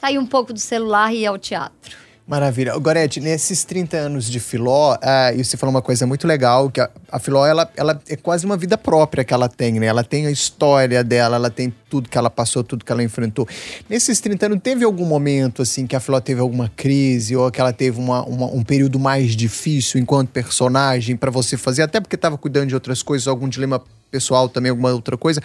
sair 0.00 0.18
um 0.18 0.26
pouco 0.26 0.52
do 0.52 0.60
celular 0.60 1.12
e 1.12 1.22
ir 1.22 1.26
ao 1.26 1.36
teatro. 1.36 1.96
Maravilha. 2.26 2.78
Gorete, 2.78 3.18
nesses 3.18 3.64
30 3.64 3.96
anos 3.96 4.30
de 4.30 4.38
Filó, 4.38 4.94
uh, 4.94 5.36
e 5.36 5.44
você 5.44 5.56
falou 5.56 5.74
uma 5.74 5.82
coisa 5.82 6.06
muito 6.06 6.28
legal, 6.28 6.70
que 6.70 6.80
a, 6.80 6.88
a 7.10 7.18
Filó, 7.18 7.44
ela, 7.44 7.68
ela 7.76 8.00
é 8.08 8.14
quase 8.14 8.46
uma 8.46 8.56
vida 8.56 8.78
própria 8.78 9.24
que 9.24 9.34
ela 9.34 9.48
tem, 9.48 9.80
né? 9.80 9.86
Ela 9.86 10.04
tem 10.04 10.28
a 10.28 10.30
história 10.30 11.02
dela, 11.02 11.34
ela 11.34 11.50
tem 11.50 11.74
tudo 11.90 12.08
que 12.08 12.16
ela 12.16 12.30
passou, 12.30 12.62
tudo 12.62 12.84
que 12.84 12.92
ela 12.92 13.02
enfrentou. 13.02 13.46
Nesses 13.88 14.20
30 14.20 14.46
anos, 14.46 14.60
teve 14.62 14.84
algum 14.84 15.04
momento, 15.04 15.60
assim, 15.60 15.86
que 15.86 15.96
a 15.96 16.00
Filó 16.00 16.20
teve 16.20 16.40
alguma 16.40 16.70
crise, 16.74 17.34
ou 17.34 17.50
que 17.50 17.60
ela 17.60 17.72
teve 17.72 17.98
uma, 17.98 18.24
uma 18.24 18.46
um 18.46 18.62
período 18.62 18.98
mais 18.98 19.34
difícil 19.34 20.00
enquanto 20.00 20.28
personagem 20.28 21.16
para 21.16 21.30
você 21.30 21.56
fazer, 21.56 21.82
até 21.82 22.00
porque 22.00 22.14
estava 22.14 22.38
cuidando 22.38 22.68
de 22.68 22.74
outras 22.74 23.02
coisas, 23.02 23.26
algum 23.26 23.48
dilema 23.48 23.82
pessoal 24.10 24.48
também, 24.48 24.70
alguma 24.70 24.92
outra 24.92 25.16
coisa. 25.16 25.42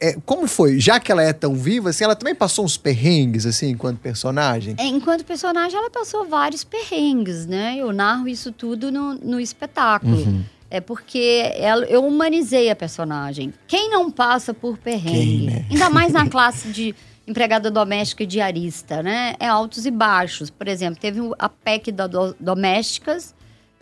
É, 0.00 0.16
como 0.24 0.46
foi? 0.46 0.80
Já 0.80 0.98
que 0.98 1.12
ela 1.12 1.22
é 1.22 1.32
tão 1.32 1.54
viva, 1.54 1.90
assim, 1.90 2.04
ela 2.04 2.16
também 2.16 2.34
passou 2.34 2.64
uns 2.64 2.76
perrengues, 2.76 3.46
assim, 3.46 3.70
enquanto 3.70 3.98
personagem? 3.98 4.74
É, 4.78 4.86
enquanto 4.86 5.24
personagem, 5.24 5.78
ela 5.78 5.90
passou 5.90 6.26
vários 6.26 6.64
perrengues, 6.64 7.46
né? 7.46 7.76
Eu 7.78 7.92
narro 7.92 8.28
isso 8.28 8.50
tudo 8.50 8.90
no, 8.90 9.14
no 9.14 9.40
espetáculo. 9.40 10.16
Uhum. 10.16 10.44
É 10.70 10.80
porque 10.80 11.52
ela, 11.54 11.84
eu 11.86 12.04
humanizei 12.04 12.70
a 12.70 12.76
personagem. 12.76 13.52
Quem 13.66 13.88
não 13.88 14.10
passa 14.10 14.52
por 14.52 14.76
perrengue? 14.78 15.18
Quem, 15.18 15.40
né? 15.42 15.66
Ainda 15.70 15.90
mais 15.90 16.12
na 16.12 16.26
classe 16.30 16.68
de 16.68 16.94
empregada 17.26 17.70
doméstica 17.70 18.22
e 18.22 18.26
diarista, 18.26 19.02
né? 19.02 19.34
É 19.38 19.46
altos 19.46 19.86
e 19.86 19.90
baixos. 19.90 20.50
Por 20.50 20.68
exemplo, 20.68 21.00
teve 21.00 21.20
a 21.38 21.48
PEC 21.48 21.92
da 21.92 22.06
do, 22.06 22.34
domésticas, 22.38 23.34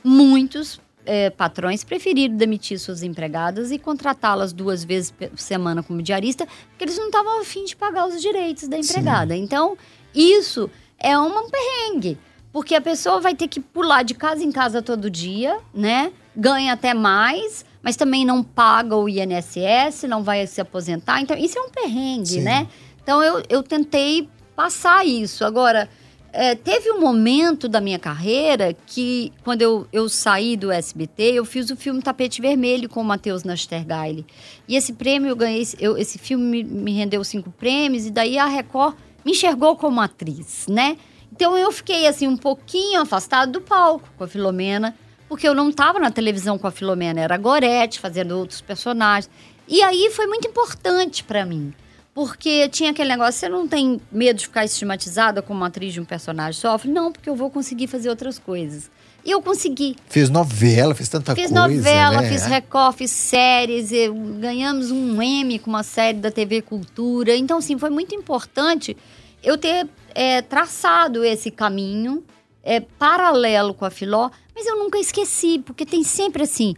muitos 0.02 0.80
é, 1.06 1.30
patrões 1.30 1.84
preferiram 1.84 2.36
demitir 2.36 2.78
suas 2.78 3.02
empregadas 3.02 3.70
e 3.70 3.78
contratá-las 3.78 4.52
duas 4.52 4.84
vezes 4.84 5.10
por 5.10 5.38
semana 5.38 5.82
como 5.82 6.02
diarista, 6.02 6.46
porque 6.70 6.84
eles 6.84 6.96
não 6.96 7.06
estavam 7.06 7.40
afim 7.40 7.64
de 7.64 7.76
pagar 7.76 8.06
os 8.06 8.20
direitos 8.20 8.68
da 8.68 8.78
empregada. 8.78 9.34
Sim. 9.34 9.42
Então, 9.42 9.76
isso 10.14 10.70
é 10.98 11.18
um 11.18 11.50
perrengue, 11.50 12.18
porque 12.52 12.74
a 12.74 12.80
pessoa 12.80 13.20
vai 13.20 13.34
ter 13.34 13.48
que 13.48 13.60
pular 13.60 14.02
de 14.02 14.14
casa 14.14 14.42
em 14.42 14.50
casa 14.50 14.80
todo 14.80 15.10
dia, 15.10 15.58
né? 15.72 16.12
Ganha 16.36 16.72
até 16.72 16.94
mais, 16.94 17.64
mas 17.82 17.96
também 17.96 18.24
não 18.24 18.42
paga 18.42 18.96
o 18.96 19.08
INSS, 19.08 20.04
não 20.08 20.22
vai 20.22 20.46
se 20.46 20.60
aposentar. 20.60 21.20
Então, 21.20 21.36
isso 21.36 21.58
é 21.58 21.62
um 21.62 21.70
perrengue, 21.70 22.26
Sim. 22.26 22.40
né? 22.42 22.66
Então, 23.02 23.22
eu, 23.22 23.42
eu 23.48 23.62
tentei 23.62 24.28
passar 24.56 25.06
isso. 25.06 25.44
Agora, 25.44 25.88
é, 26.32 26.56
teve 26.56 26.90
um 26.90 27.00
momento 27.00 27.68
da 27.68 27.80
minha 27.80 27.98
carreira 27.98 28.74
que, 28.86 29.32
quando 29.44 29.62
eu, 29.62 29.86
eu 29.92 30.08
saí 30.08 30.56
do 30.56 30.72
SBT, 30.72 31.34
eu 31.34 31.44
fiz 31.44 31.70
o 31.70 31.76
filme 31.76 32.02
Tapete 32.02 32.42
Vermelho 32.42 32.88
com 32.88 33.00
o 33.00 33.04
Matheus 33.04 33.44
Nastergaile. 33.44 34.26
E 34.66 34.74
esse 34.74 34.94
prêmio 34.94 35.28
eu 35.28 35.36
ganhei, 35.36 35.64
eu, 35.78 35.96
esse 35.96 36.18
filme 36.18 36.44
me, 36.44 36.64
me 36.64 36.92
rendeu 36.92 37.22
cinco 37.22 37.52
prêmios, 37.52 38.06
e 38.06 38.10
daí 38.10 38.36
a 38.36 38.46
Record 38.46 38.96
me 39.24 39.30
enxergou 39.30 39.76
como 39.76 40.00
atriz, 40.00 40.66
né? 40.68 40.96
Então 41.30 41.56
eu 41.56 41.70
fiquei 41.70 42.06
assim 42.06 42.26
um 42.26 42.36
pouquinho 42.36 43.00
afastado 43.00 43.52
do 43.52 43.60
palco 43.60 44.08
com 44.18 44.24
a 44.24 44.28
Filomena, 44.28 44.96
porque 45.28 45.48
eu 45.48 45.54
não 45.54 45.70
estava 45.70 45.98
na 45.98 46.10
televisão 46.10 46.58
com 46.58 46.66
a 46.66 46.70
Filomena, 46.70 47.20
era 47.20 47.34
a 47.34 47.38
Gorete 47.38 47.98
fazendo 48.00 48.38
outros 48.38 48.60
personagens. 48.60 49.30
E 49.66 49.82
aí 49.82 50.10
foi 50.10 50.26
muito 50.26 50.48
importante 50.48 51.24
para 51.24 51.44
mim. 51.44 51.72
Porque 52.14 52.68
tinha 52.68 52.92
aquele 52.92 53.08
negócio, 53.08 53.40
você 53.40 53.48
não 53.48 53.66
tem 53.66 54.00
medo 54.12 54.38
de 54.38 54.44
ficar 54.44 54.64
estigmatizada 54.64 55.42
como 55.42 55.64
atriz 55.64 55.92
de 55.92 56.00
um 56.00 56.04
personagem 56.04 56.60
sofre? 56.60 56.88
Não, 56.88 57.10
porque 57.10 57.28
eu 57.28 57.34
vou 57.34 57.50
conseguir 57.50 57.88
fazer 57.88 58.08
outras 58.08 58.38
coisas. 58.38 58.88
E 59.24 59.32
eu 59.32 59.42
consegui. 59.42 59.96
Fiz 60.06 60.30
novela, 60.30 60.94
fiz 60.94 61.08
tanta 61.08 61.34
fiz 61.34 61.50
coisa. 61.50 61.68
Fiz 61.68 61.76
novela, 61.78 62.20
né? 62.20 62.28
fiz 62.28 62.44
Record, 62.44 62.94
fiz 62.94 63.10
séries, 63.10 63.90
ganhamos 64.38 64.92
um 64.92 65.20
M 65.20 65.58
com 65.58 65.70
uma 65.70 65.82
série 65.82 66.18
da 66.18 66.30
TV 66.30 66.62
Cultura. 66.62 67.34
Então, 67.34 67.58
assim, 67.58 67.76
foi 67.78 67.90
muito 67.90 68.14
importante 68.14 68.96
eu 69.42 69.58
ter 69.58 69.88
é, 70.14 70.40
traçado 70.40 71.24
esse 71.24 71.50
caminho 71.50 72.22
é, 72.64 72.80
paralelo 72.80 73.74
com 73.74 73.84
a 73.84 73.90
Filó, 73.90 74.30
mas 74.54 74.66
eu 74.66 74.78
nunca 74.78 74.98
esqueci, 74.98 75.58
porque 75.58 75.84
tem 75.84 76.02
sempre 76.02 76.42
assim. 76.42 76.74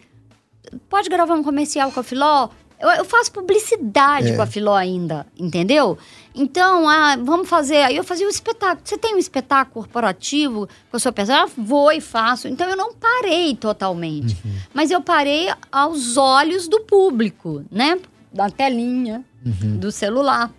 Pode 0.91 1.09
gravar 1.09 1.35
um 1.35 1.45
comercial 1.45 1.93
com 1.93 2.01
a 2.01 2.03
Filó? 2.03 2.49
Eu, 2.79 2.91
eu 2.91 3.05
faço 3.05 3.33
publicidade 3.33 4.33
é. 4.33 4.37
com 4.37 4.43
a 4.43 4.47
Filó 4.47 4.75
ainda, 4.75 5.27
entendeu? 5.39 5.97
Então, 6.35 6.87
ah, 6.89 7.17
vamos 7.17 7.49
fazer. 7.49 7.77
Aí 7.77 7.97
eu 7.97 8.05
fazia 8.05 8.27
um 8.27 8.31
espetáculo. 8.31 8.83
Você 8.85 8.99
tem 8.99 9.15
um 9.15 9.19
espetáculo 9.19 9.85
corporativo 9.85 10.69
com 10.91 10.97
a 10.97 11.01
sua 11.01 11.13
pessoa? 11.13 11.47
Vou 11.57 11.91
e 11.91 12.01
faço. 12.01 12.49
Então 12.49 12.69
eu 12.69 12.77
não 12.77 12.93
parei 12.93 13.55
totalmente. 13.55 14.37
Uhum. 14.45 14.57
Mas 14.75 14.91
eu 14.91 15.01
parei 15.01 15.49
aos 15.73 16.19
olhos 16.19 16.69
do 16.69 16.81
público, 16.81 17.65
né? 17.71 17.99
Da 18.31 18.51
telinha, 18.51 19.25
uhum. 19.45 19.79
do 19.79 19.91
celular. 19.91 20.53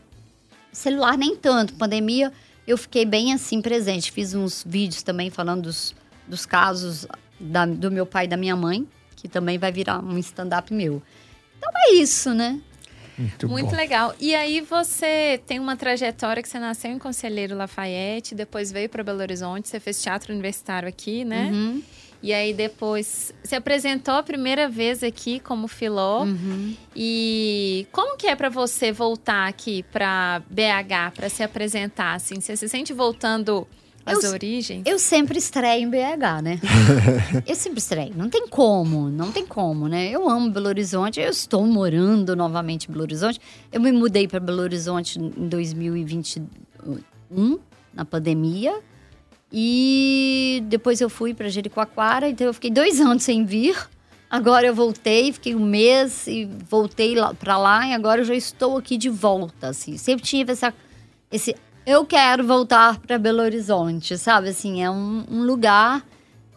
Celular 0.72 1.15
nem 1.15 1.36
tanto. 1.36 1.75
Pandemia, 1.75 2.34
eu 2.67 2.77
fiquei 2.77 3.05
bem 3.05 3.33
assim 3.33 3.62
presente. 3.62 4.12
Fiz 4.12 4.33
uns 4.33 4.63
vídeos 4.67 5.01
também 5.01 5.29
falando 5.29 5.63
dos, 5.63 5.95
dos 6.27 6.45
casos 6.45 7.07
da, 7.39 7.65
do 7.65 7.89
meu 7.89 8.05
pai 8.05 8.25
e 8.25 8.27
da 8.27 8.36
minha 8.36 8.55
mãe, 8.55 8.86
que 9.15 9.27
também 9.27 9.57
vai 9.57 9.71
virar 9.71 10.03
um 10.03 10.17
stand-up 10.17 10.74
meu. 10.74 11.01
Então 11.57 11.71
é 11.74 11.93
isso, 11.93 12.33
né? 12.33 12.59
Muito, 13.17 13.50
Muito 13.50 13.75
legal. 13.75 14.13
E 14.19 14.36
aí 14.36 14.62
você 14.62 15.41
tem 15.47 15.59
uma 15.59 15.75
trajetória 15.75 16.43
que 16.43 16.47
você 16.47 16.59
nasceu 16.59 16.91
em 16.91 17.00
Conselheiro 17.00 17.55
Lafayette, 17.55 18.36
depois 18.36 18.71
veio 18.71 18.88
para 18.89 19.03
Belo 19.03 19.21
Horizonte, 19.21 19.67
você 19.67 19.79
fez 19.79 20.01
teatro 20.01 20.31
universitário 20.31 20.88
aqui, 20.88 21.25
né? 21.25 21.50
Uhum. 21.51 21.81
E 22.21 22.33
aí 22.33 22.53
depois 22.53 23.33
se 23.43 23.55
apresentou 23.55 24.15
a 24.15 24.24
primeira 24.24 24.67
vez 24.67 25.03
aqui 25.03 25.39
como 25.39 25.67
filó. 25.67 26.24
Uhum. 26.24 26.75
E 26.95 27.88
como 27.91 28.17
que 28.17 28.27
é 28.27 28.36
para 28.36 28.50
você 28.50 28.91
voltar 28.91 29.47
aqui 29.47 29.83
para 29.83 30.41
BH 30.50 31.15
para 31.15 31.29
se 31.29 31.43
apresentar 31.43 32.15
assim? 32.15 32.41
Você 32.41 32.57
se 32.57 32.67
sente 32.67 32.93
voltando 32.93 33.67
as 34.07 34.24
eu, 34.24 34.31
origens? 34.31 34.83
Eu 34.86 34.97
sempre 34.97 35.38
estreio 35.38 35.83
em 35.83 35.89
BH, 35.89 36.41
né? 36.41 36.59
eu 37.45 37.55
sempre 37.55 37.79
estreio. 37.79 38.13
Não 38.15 38.29
tem 38.29 38.47
como, 38.47 39.09
não 39.09 39.31
tem 39.31 39.45
como, 39.45 39.88
né? 39.88 40.09
Eu 40.09 40.29
amo 40.29 40.50
Belo 40.50 40.67
Horizonte, 40.67 41.19
eu 41.19 41.29
estou 41.29 41.65
morando 41.67 42.36
novamente 42.36 42.86
em 42.86 42.91
Belo 42.91 43.03
Horizonte. 43.03 43.39
Eu 43.71 43.81
me 43.81 43.91
mudei 43.91 44.27
para 44.27 44.39
Belo 44.39 44.62
Horizonte 44.62 45.19
em 45.19 45.47
2021, 45.47 47.59
na 47.93 48.05
pandemia. 48.05 48.79
E 49.51 50.63
depois 50.66 51.00
eu 51.00 51.10
fui 51.10 51.34
para 51.34 51.50
Jericoacoara, 51.50 52.30
então 52.30 52.48
eu 52.48 52.54
fiquei 52.54 52.72
dois 52.72 53.00
anos 53.01 53.24
sem 53.24 53.46
vir. 53.46 53.77
Agora 54.30 54.68
eu 54.68 54.75
voltei, 54.75 55.32
fiquei 55.32 55.56
um 55.56 55.66
mês 55.66 56.27
e 56.27 56.46
voltei 56.70 57.16
para 57.39 57.58
lá 57.58 57.88
e 57.88 57.94
agora 57.94 58.22
eu 58.22 58.25
já 58.25 58.36
estou 58.36 58.77
aqui 58.77 58.98
de 58.98 59.10
volta, 59.10 59.70
assim. 59.70 59.98
Sempre 59.98 60.25
tive 60.25 60.51
essa, 60.51 60.74
esse 61.32 61.56
eu 61.88 62.06
quero 62.06 62.46
voltar 62.46 63.00
para 63.00 63.18
Belo 63.18 63.42
Horizonte, 63.42 64.18
sabe? 64.18 64.50
Assim, 64.50 64.84
é 64.84 64.92
um, 64.92 65.24
um, 65.32 65.44
lugar, 65.44 66.06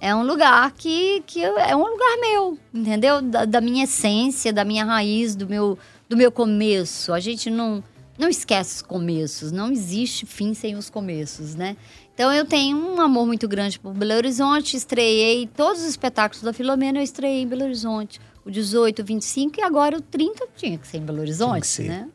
é 0.01 0.13
um 0.13 0.25
lugar 0.25 0.73
que, 0.73 1.23
que 1.25 1.45
é 1.45 1.77
um 1.77 1.87
lugar 1.87 2.17
meu, 2.21 2.59
entendeu? 2.75 3.23
Da, 3.23 3.45
da, 3.45 3.61
minha 3.61 3.85
essência, 3.85 4.53
da 4.53 4.65
minha 4.65 4.85
raiz, 4.85 5.37
do 5.37 5.49
meu, 5.49 5.79
do 6.09 6.17
meu 6.17 6.33
começo. 6.33 7.13
A 7.13 7.21
gente 7.21 7.49
não, 7.49 7.81
não 8.19 8.29
esquece 8.29 8.75
os 8.75 8.83
começos, 8.83 9.53
não 9.53 9.71
existe 9.71 10.27
fim 10.27 10.53
sem 10.53 10.75
os 10.75 10.91
começos, 10.91 11.55
né? 11.55 11.77
Então 12.21 12.31
eu 12.31 12.45
tenho 12.45 12.77
um 12.77 13.01
amor 13.01 13.25
muito 13.25 13.49
grande 13.49 13.81
por 13.81 13.95
Belo 13.95 14.13
Horizonte, 14.13 14.77
estreiei 14.77 15.47
todos 15.57 15.81
os 15.81 15.89
espetáculos 15.89 16.45
da 16.45 16.53
Filomena, 16.53 16.99
eu 16.99 17.03
estreiei 17.03 17.41
em 17.41 17.49
Belo 17.49 17.65
Horizonte. 17.65 18.21
O 18.45 18.51
18, 18.51 19.01
o 19.01 19.05
25 19.07 19.59
e 19.59 19.63
agora 19.63 19.97
o 19.97 20.03
30 20.03 20.47
tinha 20.55 20.77
que 20.77 20.87
ser 20.87 20.99
em 20.99 21.01
Belo 21.01 21.21
Horizonte, 21.21 21.81
né? 21.81 22.07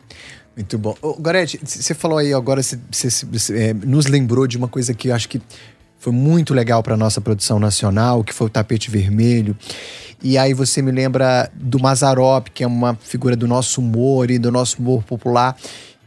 Muito 0.56 0.78
bom. 0.78 0.96
Ô, 1.02 1.16
Gorete, 1.16 1.60
você 1.64 1.96
falou 1.96 2.20
aí 2.20 2.32
agora, 2.36 2.62
você, 2.62 2.78
é, 3.56 3.74
nos 3.74 4.06
lembrou 4.06 4.46
de 4.46 4.58
uma 4.58 4.68
coisa 4.68 4.94
que 4.94 5.08
eu 5.08 5.16
acho 5.16 5.28
que 5.28 5.42
foi 5.98 6.14
muito 6.14 6.54
legal 6.54 6.84
para 6.84 6.96
nossa 6.96 7.20
produção 7.20 7.58
nacional, 7.58 8.24
que 8.24 8.32
foi 8.32 8.46
o 8.46 8.50
tapete 8.52 8.92
vermelho. 8.92 9.58
E 10.22 10.38
aí 10.38 10.54
você 10.54 10.84
me 10.84 10.92
lembra 10.92 11.50
do 11.56 11.80
Mazarop, 11.80 12.50
que 12.50 12.64
é 12.64 12.68
uma 12.68 12.94
figura 12.94 13.36
do 13.36 13.48
nosso 13.48 13.82
humor 13.82 14.30
e 14.30 14.38
do 14.38 14.52
nosso 14.52 14.80
humor 14.80 15.04
popular. 15.04 15.58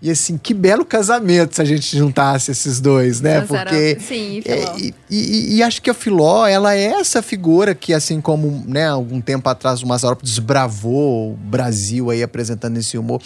E 0.00 0.10
assim, 0.10 0.38
que 0.38 0.54
belo 0.54 0.84
casamento 0.84 1.56
se 1.56 1.62
a 1.62 1.64
gente 1.64 1.96
juntasse 1.96 2.52
esses 2.52 2.80
dois, 2.80 3.20
né? 3.20 3.40
Porque. 3.40 3.98
Sim, 4.00 4.40
Filó. 4.42 4.76
E, 4.78 4.94
e, 5.10 5.56
e, 5.56 5.62
acho 5.62 5.82
que 5.82 5.90
a 5.90 5.94
Filó, 5.94 6.46
ela 6.46 6.74
é 6.74 6.84
essa 6.84 7.20
figura 7.20 7.74
que, 7.74 7.92
assim 7.92 8.20
como, 8.20 8.64
né, 8.66 8.86
algum 8.86 9.20
tempo 9.20 9.48
atrás 9.48 9.82
o 9.82 9.86
Mazarop 9.86 10.22
desbravou 10.22 11.32
o 11.32 11.36
Brasil 11.36 12.10
aí 12.10 12.22
apresentando 12.22 12.76
esse 12.76 12.96
humor. 12.96 13.20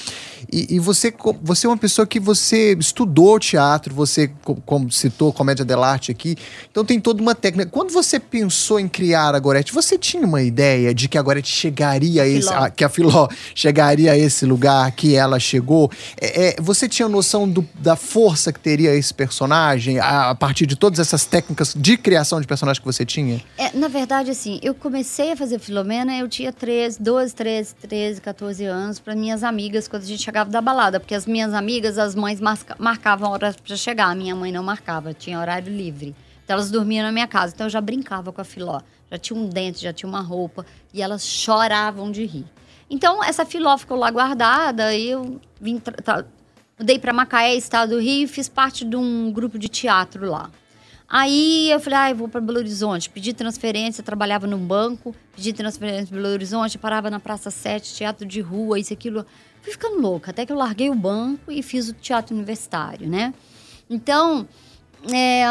E, 0.51 0.77
e, 0.77 0.79
você, 0.79 1.13
você 1.43 1.67
é 1.67 1.71
uma 1.71 1.77
pessoa 1.77 2.07
que 2.07 2.19
você 2.19 2.75
estudou 2.79 3.39
teatro, 3.39 3.95
você, 3.95 4.31
como 4.65 4.91
citou, 4.91 5.33
comédia 5.33 5.65
dell'arte 5.65 6.11
aqui. 6.11 6.37
Então 6.71 6.85
tem 6.85 6.99
toda 6.99 7.21
uma 7.21 7.35
técnica. 7.35 7.71
Quando 7.71 7.93
você 7.93 8.19
pensou 8.19 8.81
em 8.81 8.89
criar 8.89 9.35
a 9.35 9.39
Gorete, 9.39 9.73
você 9.73 9.99
tinha 9.99 10.27
uma 10.27 10.43
ideia 10.43 10.95
de 10.95 11.09
que 11.09 11.19
a 11.19 11.23
Gorete 11.23 11.51
chegaria 11.51 12.23
a 12.23 12.29
esse. 12.29 12.53
A, 12.53 12.71
que 12.71 12.85
a 12.85 12.89
Filó 12.89 13.29
chegaria 13.55 14.13
a 14.13 14.19
esse 14.19 14.47
lugar 14.47 14.91
que 14.93 15.15
ela 15.15 15.39
chegou? 15.39 15.91
É, 16.21 16.49
é 16.49 16.62
você 16.63 16.89
tinha 16.89 17.09
noção 17.09 17.49
do- 17.49 17.69
da 17.75 17.97
força 17.97 18.53
que 18.53 18.61
teria 18.61 18.95
esse 18.95 19.13
personagem 19.13 19.99
a, 19.99 20.31
a 20.31 20.35
partir 20.35 20.67
de 20.67 20.77
todas 20.77 20.99
essas 20.99 21.25
técnicas 21.25 21.75
de 21.77 21.97
criação 21.97 22.41
de 22.41 22.47
personagem 22.47 22.81
que 22.81 22.87
você 22.87 23.05
tinha? 23.05 23.43
É, 23.59 23.77
na 23.77 23.89
verdade, 23.89 24.31
assim, 24.31 24.59
eu 24.63 24.75
comecei 24.75 25.33
a 25.33 25.37
fazer 25.37 25.59
Filomena, 25.59 26.17
eu 26.17 26.29
tinha 26.29 26.53
13, 26.53 27.03
12, 27.03 27.35
13, 27.35 27.75
13, 27.75 28.21
14 28.21 28.65
anos 28.65 28.99
para 29.01 29.15
minhas 29.15 29.43
amigas 29.45 29.89
quando 29.89 30.03
a 30.03 30.07
gente 30.07 30.23
chegava 30.23 30.49
da 30.51 30.61
balada, 30.61 30.99
porque 31.01 31.15
as 31.15 31.27
minhas 31.27 31.53
amigas, 31.53 31.99
as 31.99 32.15
mães 32.15 32.41
marca- 32.41 32.77
marcavam 32.79 33.31
horas 33.31 33.57
para 33.57 33.77
chegar, 33.77 34.07
a 34.07 34.15
minha 34.15 34.35
mãe 34.37 34.53
não 34.53 34.63
marcava, 34.63 35.13
tinha 35.13 35.39
horário 35.39 35.73
livre. 35.75 36.15
Então 36.45 36.55
elas 36.55 36.71
dormiam 36.71 37.05
na 37.05 37.13
minha 37.13 37.27
casa, 37.27 37.53
então 37.55 37.67
eu 37.67 37.71
já 37.71 37.81
brincava 37.81 38.33
com 38.33 38.41
a 38.41 38.45
Filó. 38.45 38.81
Já 39.11 39.19
tinha 39.19 39.39
um 39.39 39.47
dente, 39.49 39.83
já 39.83 39.93
tinha 39.93 40.09
uma 40.09 40.21
roupa 40.23 40.65
e 40.93 41.03
elas 41.03 41.25
choravam 41.27 42.11
de 42.11 42.25
rir. 42.25 42.45
Então 42.91 43.23
essa 43.23 43.45
Filó 43.47 43.77
ficou 43.79 43.97
lá 43.97 44.11
guardada 44.11 44.95
e 44.95 45.09
eu 45.11 45.41
vim 45.61 45.79
tra- 45.79 46.25
mudei 46.83 46.99
para 46.99 47.13
Macaé, 47.13 47.55
estado 47.55 47.91
do 47.91 48.01
Rio, 48.01 48.25
e 48.25 48.27
fiz 48.27 48.49
parte 48.49 48.85
de 48.85 48.97
um 48.97 49.31
grupo 49.31 49.57
de 49.57 49.69
teatro 49.69 50.29
lá. 50.29 50.51
Aí 51.09 51.71
eu 51.71 51.79
falei, 51.79 51.99
ah, 51.99 52.11
eu 52.11 52.17
vou 52.17 52.27
para 52.27 52.41
Belo 52.41 52.59
Horizonte. 52.59 53.09
Pedi 53.09 53.33
transferência, 53.33 54.03
trabalhava 54.03 54.49
num 54.49 54.59
banco, 54.59 55.15
pedi 55.37 55.53
transferência 55.53 56.07
para 56.07 56.17
Belo 56.17 56.33
Horizonte, 56.33 56.79
parava 56.79 57.09
na 57.09 57.21
Praça 57.21 57.53
7, 57.53 57.95
teatro 57.95 58.27
de 58.27 58.41
rua, 58.41 58.81
isso, 58.81 58.93
aquilo. 58.93 59.25
Fui 59.61 59.71
ficando 59.71 60.01
louca, 60.01 60.33
até 60.33 60.45
que 60.45 60.51
eu 60.51 60.57
larguei 60.57 60.91
o 60.91 60.95
banco 60.95 61.53
e 61.53 61.63
fiz 61.63 61.89
o 61.89 61.93
teatro 61.93 62.35
universitário, 62.35 63.09
né? 63.09 63.33
Então, 63.89 64.49
é, 65.13 65.45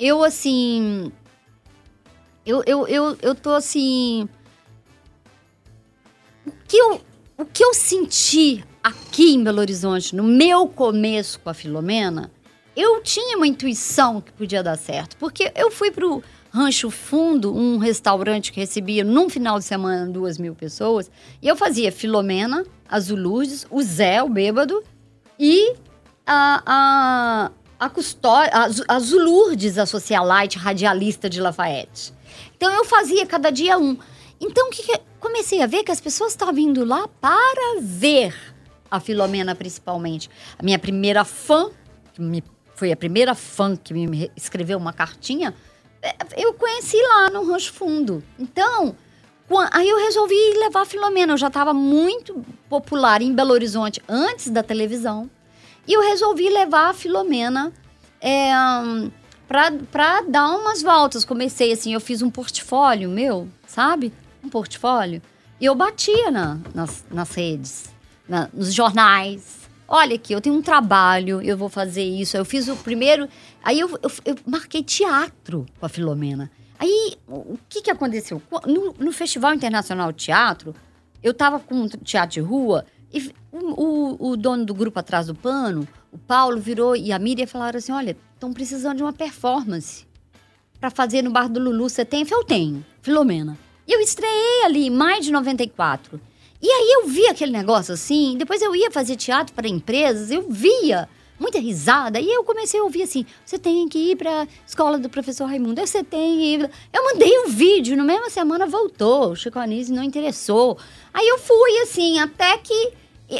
eu 0.00 0.24
assim. 0.24 1.12
Eu, 2.44 2.64
eu, 2.66 2.88
eu, 2.88 3.16
eu 3.22 3.34
tô 3.34 3.52
assim. 3.52 4.28
O 6.44 6.52
que, 6.66 6.76
eu, 6.76 7.00
o 7.38 7.44
que 7.44 7.64
eu 7.64 7.72
senti 7.74 8.64
aqui 8.84 9.32
em 9.34 9.42
Belo 9.42 9.60
Horizonte, 9.60 10.14
no 10.14 10.22
meu 10.22 10.68
começo 10.68 11.40
com 11.40 11.48
a 11.48 11.54
Filomena, 11.54 12.30
eu 12.76 13.00
tinha 13.02 13.38
uma 13.38 13.46
intuição 13.46 14.20
que 14.20 14.30
podia 14.32 14.62
dar 14.62 14.76
certo. 14.76 15.16
Porque 15.16 15.50
eu 15.56 15.70
fui 15.70 15.90
pro 15.90 16.22
Rancho 16.52 16.90
Fundo, 16.90 17.56
um 17.56 17.78
restaurante 17.78 18.52
que 18.52 18.60
recebia 18.60 19.02
num 19.02 19.30
final 19.30 19.58
de 19.58 19.64
semana 19.64 20.06
duas 20.06 20.36
mil 20.36 20.54
pessoas, 20.54 21.10
e 21.40 21.48
eu 21.48 21.56
fazia 21.56 21.90
Filomena, 21.90 22.64
Azul 22.88 23.16
Lourdes, 23.18 23.66
o 23.70 23.82
Zé, 23.82 24.22
o 24.22 24.28
bêbado, 24.28 24.82
e 25.38 25.74
a, 26.26 26.62
a, 26.66 27.50
a 27.86 27.88
custódia, 27.88 28.52
a, 28.52 28.94
a 28.96 28.98
Zulurdes, 29.00 29.78
a 29.78 29.86
socialite 29.86 30.58
radialista 30.58 31.28
de 31.30 31.40
Lafayette. 31.40 32.12
Então 32.56 32.72
eu 32.72 32.84
fazia 32.84 33.24
cada 33.26 33.50
dia 33.50 33.78
um. 33.78 33.96
Então 34.40 34.68
o 34.68 34.70
que 34.70 34.82
que- 34.82 35.00
comecei 35.18 35.62
a 35.62 35.66
ver 35.66 35.82
que 35.84 35.90
as 35.90 36.00
pessoas 36.00 36.32
estavam 36.32 36.54
vindo 36.54 36.84
lá 36.84 37.08
para 37.20 37.80
ver 37.80 38.53
a 38.90 39.00
Filomena 39.00 39.54
principalmente. 39.54 40.30
A 40.58 40.62
minha 40.62 40.78
primeira 40.78 41.24
fã, 41.24 41.70
que 42.12 42.20
me- 42.20 42.44
foi 42.74 42.90
a 42.92 42.96
primeira 42.96 43.34
fã 43.34 43.76
que 43.76 43.92
me 43.94 44.06
re- 44.16 44.30
escreveu 44.36 44.78
uma 44.78 44.92
cartinha, 44.92 45.54
é, 46.02 46.14
eu 46.36 46.52
conheci 46.54 46.96
lá 47.02 47.30
no 47.30 47.44
Rancho 47.50 47.72
Fundo. 47.72 48.22
Então, 48.38 48.94
aí 49.72 49.88
eu 49.88 49.96
resolvi 49.98 50.34
levar 50.58 50.82
a 50.82 50.86
Filomena. 50.86 51.32
Eu 51.32 51.38
já 51.38 51.48
estava 51.48 51.72
muito 51.72 52.44
popular 52.68 53.22
em 53.22 53.32
Belo 53.34 53.52
Horizonte 53.52 54.02
antes 54.08 54.50
da 54.50 54.62
televisão. 54.62 55.30
E 55.86 55.92
eu 55.92 56.00
resolvi 56.02 56.48
levar 56.48 56.90
a 56.90 56.94
Filomena 56.94 57.72
é, 58.20 58.50
para 59.46 60.22
dar 60.22 60.48
umas 60.56 60.82
voltas. 60.82 61.24
Comecei 61.24 61.72
assim, 61.72 61.92
eu 61.94 62.00
fiz 62.00 62.22
um 62.22 62.30
portfólio 62.30 63.08
meu, 63.08 63.48
sabe? 63.66 64.12
Um 64.42 64.48
portfólio. 64.48 65.22
E 65.60 65.64
eu 65.66 65.74
batia 65.74 66.30
na- 66.30 66.58
nas, 66.74 67.04
nas 67.10 67.30
redes, 67.34 67.84
na- 68.28 68.48
nos 68.52 68.72
jornais. 68.72 69.64
Olha 69.86 70.14
aqui, 70.16 70.32
eu 70.32 70.40
tenho 70.40 70.54
um 70.56 70.62
trabalho, 70.62 71.42
eu 71.42 71.56
vou 71.56 71.68
fazer 71.68 72.02
isso. 72.04 72.36
Eu 72.36 72.44
fiz 72.44 72.68
o 72.68 72.76
primeiro. 72.76 73.28
Aí 73.62 73.78
eu, 73.80 73.88
eu, 74.02 74.10
eu 74.24 74.36
marquei 74.46 74.82
teatro 74.82 75.66
com 75.78 75.86
a 75.86 75.88
Filomena. 75.88 76.50
Aí, 76.78 77.14
o 77.28 77.58
que, 77.68 77.82
que 77.82 77.90
aconteceu? 77.90 78.42
No, 78.66 78.94
no 78.98 79.12
Festival 79.12 79.54
Internacional 79.54 80.10
de 80.10 80.24
Teatro, 80.24 80.74
eu 81.22 81.30
estava 81.32 81.58
com 81.60 81.74
um 81.74 81.88
teatro 81.88 82.34
de 82.34 82.40
rua 82.40 82.84
e 83.12 83.32
o, 83.52 83.58
o- 83.82 84.30
o 84.30 84.36
dono 84.36 84.64
do 84.64 84.74
grupo 84.74 84.98
Atrás 84.98 85.26
do 85.28 85.34
Pano, 85.34 85.86
o 86.10 86.18
Paulo, 86.18 86.58
virou 86.60 86.96
e 86.96 87.12
a 87.12 87.18
Miriam 87.18 87.46
falaram 87.46 87.78
assim: 87.78 87.92
olha, 87.92 88.16
estão 88.34 88.52
precisando 88.52 88.96
de 88.98 89.02
uma 89.02 89.12
performance 89.12 90.04
para 90.80 90.90
fazer 90.90 91.22
no 91.22 91.30
Bar 91.30 91.48
do 91.48 91.60
Lulu. 91.60 91.88
Você 91.88 92.04
tem? 92.04 92.26
Eu 92.28 92.42
tenho, 92.44 92.84
Filomena. 93.02 93.56
E 93.86 93.92
eu 93.92 94.00
estreiei 94.00 94.64
ali 94.64 94.86
em 94.86 94.90
maio 94.90 95.22
de 95.22 95.30
94. 95.30 96.20
E 96.66 96.66
aí 96.66 96.92
eu 96.92 97.08
vi 97.08 97.26
aquele 97.26 97.52
negócio 97.52 97.92
assim, 97.92 98.36
depois 98.38 98.62
eu 98.62 98.74
ia 98.74 98.90
fazer 98.90 99.16
teatro 99.16 99.54
para 99.54 99.68
empresas, 99.68 100.30
eu 100.30 100.46
via 100.48 101.06
muita 101.38 101.58
risada, 101.58 102.18
e 102.18 102.26
eu 102.26 102.42
comecei 102.42 102.80
a 102.80 102.82
ouvir 102.82 103.02
assim: 103.02 103.26
você 103.44 103.58
tem 103.58 103.86
que 103.86 103.98
ir 103.98 104.16
para 104.16 104.48
escola 104.66 104.96
do 104.96 105.10
professor 105.10 105.44
Raimundo, 105.44 105.86
você 105.86 106.02
tem 106.02 106.38
que 106.38 106.44
ir. 106.54 106.70
Eu 106.90 107.04
mandei 107.04 107.38
um 107.40 107.48
vídeo, 107.50 107.94
no 107.98 108.02
mesma 108.02 108.30
semana 108.30 108.64
voltou, 108.64 109.32
o 109.32 109.36
Chico 109.36 109.58
Anísio 109.58 109.94
não 109.94 110.02
interessou. 110.02 110.78
Aí 111.12 111.28
eu 111.28 111.38
fui 111.38 111.80
assim, 111.82 112.18
até 112.18 112.56
que 112.56 112.92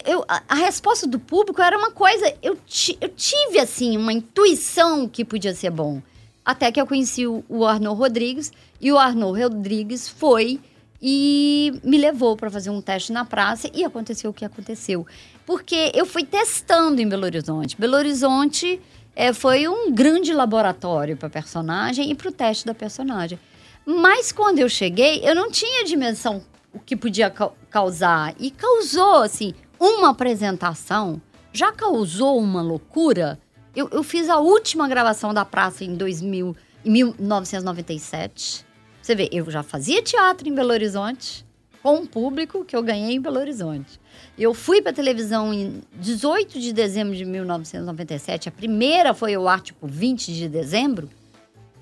eu, 0.05 0.23
a, 0.29 0.43
a 0.47 0.55
resposta 0.57 1.07
do 1.07 1.19
público 1.19 1.63
era 1.63 1.79
uma 1.79 1.93
coisa, 1.93 2.31
eu, 2.43 2.59
ti- 2.67 2.99
eu 3.01 3.09
tive 3.09 3.59
assim 3.59 3.97
uma 3.97 4.13
intuição 4.13 5.09
que 5.09 5.25
podia 5.25 5.55
ser 5.55 5.71
bom. 5.71 6.03
Até 6.45 6.71
que 6.71 6.79
eu 6.79 6.87
conheci 6.87 7.27
o, 7.27 7.43
o 7.49 7.65
Arnaud 7.65 7.99
Rodrigues, 7.99 8.53
e 8.79 8.93
o 8.93 8.99
Arnaud 8.99 9.41
Rodrigues 9.41 10.11
foi 10.11 10.61
e 11.07 11.79
me 11.85 11.99
levou 11.99 12.35
para 12.35 12.51
fazer 12.51 12.71
um 12.71 12.81
teste 12.81 13.13
na 13.13 13.27
praça 13.27 13.69
e 13.75 13.85
aconteceu 13.85 14.31
o 14.31 14.33
que 14.33 14.43
aconteceu. 14.43 15.07
Porque 15.45 15.93
eu 15.95 16.07
fui 16.07 16.25
testando 16.25 16.99
em 16.99 17.07
Belo 17.07 17.25
Horizonte. 17.25 17.77
Belo 17.79 17.95
Horizonte 17.95 18.81
eh, 19.15 19.35
foi 19.35 19.69
um 19.69 19.93
grande 19.93 20.33
laboratório 20.33 21.15
para 21.15 21.29
personagem 21.29 22.11
e 22.11 22.15
para 22.15 22.31
o 22.31 22.33
teste 22.33 22.65
da 22.65 22.73
personagem. 22.75 23.39
Mas 23.85 24.33
quando 24.33 24.61
eu 24.61 24.69
cheguei, 24.71 25.21
eu 25.23 25.35
não 25.35 25.51
tinha 25.51 25.85
dimensão 25.85 26.43
o 26.73 26.79
que 26.79 26.97
podia 26.97 27.29
cau- 27.29 27.55
causar. 27.69 28.35
E 28.41 28.51
causou, 28.51 29.17
assim, 29.17 29.53
uma 29.79 30.09
apresentação, 30.09 31.21
já 31.53 31.71
causou 31.71 32.39
uma 32.39 32.63
loucura. 32.63 33.39
Eu, 33.77 33.91
eu 33.93 34.03
fiz 34.03 34.31
a 34.31 34.39
última 34.39 34.89
gravação 34.89 35.35
da 35.35 35.45
praça 35.45 35.85
em 35.85 35.95
2000, 35.97 36.57
em 36.83 36.91
1997. 36.91 38.65
Você 39.05 39.15
vê, 39.15 39.29
eu 39.31 39.51
já 39.51 39.63
fazia 39.63 40.01
teatro 40.01 40.49
em 40.49 40.55
Belo 40.55 40.71
Horizonte, 40.71 41.45
com 41.83 41.97
um 41.97 42.07
público 42.07 42.65
que 42.65 42.75
eu 42.75 42.83
ganhei 42.83 43.15
em 43.15 43.21
Belo 43.21 43.39
Horizonte. 43.39 44.01
Eu 44.39 44.55
fui 44.55 44.81
para 44.81 44.95
televisão 44.95 45.53
em 45.53 45.83
18 45.93 46.59
de 46.59 46.73
dezembro 46.73 47.15
de 47.15 47.23
1997. 47.27 48.49
A 48.49 48.53
primeira 48.53 49.13
foi 49.13 49.35
ao 49.35 49.47
ar, 49.47 49.61
tipo, 49.61 49.87
20 49.87 50.33
de 50.33 50.49
dezembro. 50.49 51.11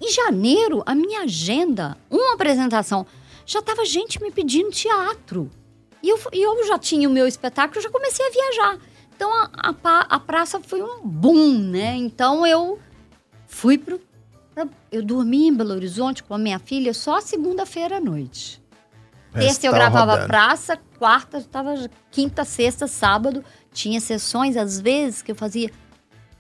Em 0.01 0.11
janeiro, 0.11 0.83
a 0.85 0.97
minha 0.97 1.21
agenda, 1.21 1.97
uma 2.11 2.35
apresentação, 2.35 3.07
já 3.47 3.63
tava 3.63 3.85
gente 3.85 4.21
me 4.21 4.33
pedindo 4.33 4.73
teatro. 4.73 5.49
E 6.03 6.09
eu, 6.09 6.19
e 6.33 6.43
eu 6.43 6.67
já 6.67 6.77
tinha 6.77 7.09
o 7.09 7.13
meu 7.13 7.29
espetáculo, 7.29 7.79
eu 7.79 7.83
já 7.85 7.91
comecei 7.91 8.27
a 8.27 8.31
viajar. 8.31 8.79
Então 9.15 9.33
a, 9.33 9.49
a, 9.85 10.01
a 10.01 10.19
praça 10.19 10.59
foi 10.59 10.83
um 10.83 11.07
boom, 11.07 11.57
né? 11.57 11.95
Então 11.95 12.45
eu 12.45 12.81
fui 13.47 13.79
pro. 13.79 14.01
Eu 14.91 15.03
dormi 15.03 15.49
em 15.49 15.55
Belo 15.55 15.73
Horizonte 15.73 16.23
com 16.23 16.35
a 16.35 16.39
minha 16.39 16.59
filha 16.59 16.93
só 16.93 17.21
segunda-feira 17.21 17.97
à 17.97 18.01
noite. 18.01 18.63
Terça 19.33 19.67
eu 19.67 19.73
gravava 19.73 20.13
rodando. 20.13 20.27
praça, 20.27 20.79
quarta 20.99 21.39
estava 21.39 21.75
quinta, 22.11 22.45
sexta, 22.45 22.87
sábado. 22.87 23.43
Tinha 23.73 23.99
sessões, 23.99 24.57
às 24.57 24.79
vezes, 24.79 25.23
que 25.23 25.33
eu 25.33 25.37
fazia 25.37 25.71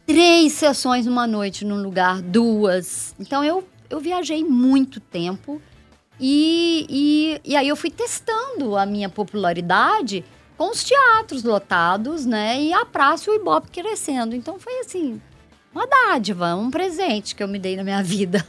três 0.07 0.53
sessões 0.53 1.07
numa 1.07 1.27
noite 1.27 1.65
num 1.65 1.83
lugar, 1.83 2.21
duas. 2.21 3.15
Então 3.19 3.43
eu, 3.43 3.67
eu 3.89 3.99
viajei 3.99 4.45
muito 4.45 5.01
tempo 5.01 5.61
e, 6.21 6.87
e, 6.89 7.41
e 7.53 7.57
aí 7.57 7.67
eu 7.67 7.77
fui 7.77 7.91
testando 7.91 8.77
a 8.77 8.85
minha 8.85 9.09
popularidade 9.09 10.25
com 10.57 10.71
os 10.71 10.85
teatros 10.85 11.43
lotados, 11.43 12.27
né? 12.27 12.63
E 12.63 12.73
a 12.73 12.85
praça 12.85 13.31
e 13.31 13.33
o 13.33 13.37
Ibope 13.37 13.71
crescendo. 13.71 14.37
Então 14.37 14.59
foi 14.59 14.81
assim, 14.81 15.21
uma 15.75 15.87
dádiva, 15.87 16.55
um 16.55 16.71
presente 16.71 17.35
que 17.35 17.43
eu 17.43 17.49
me 17.49 17.59
dei 17.59 17.77
na 17.77 17.85
minha 17.85 18.03
vida. 18.03 18.47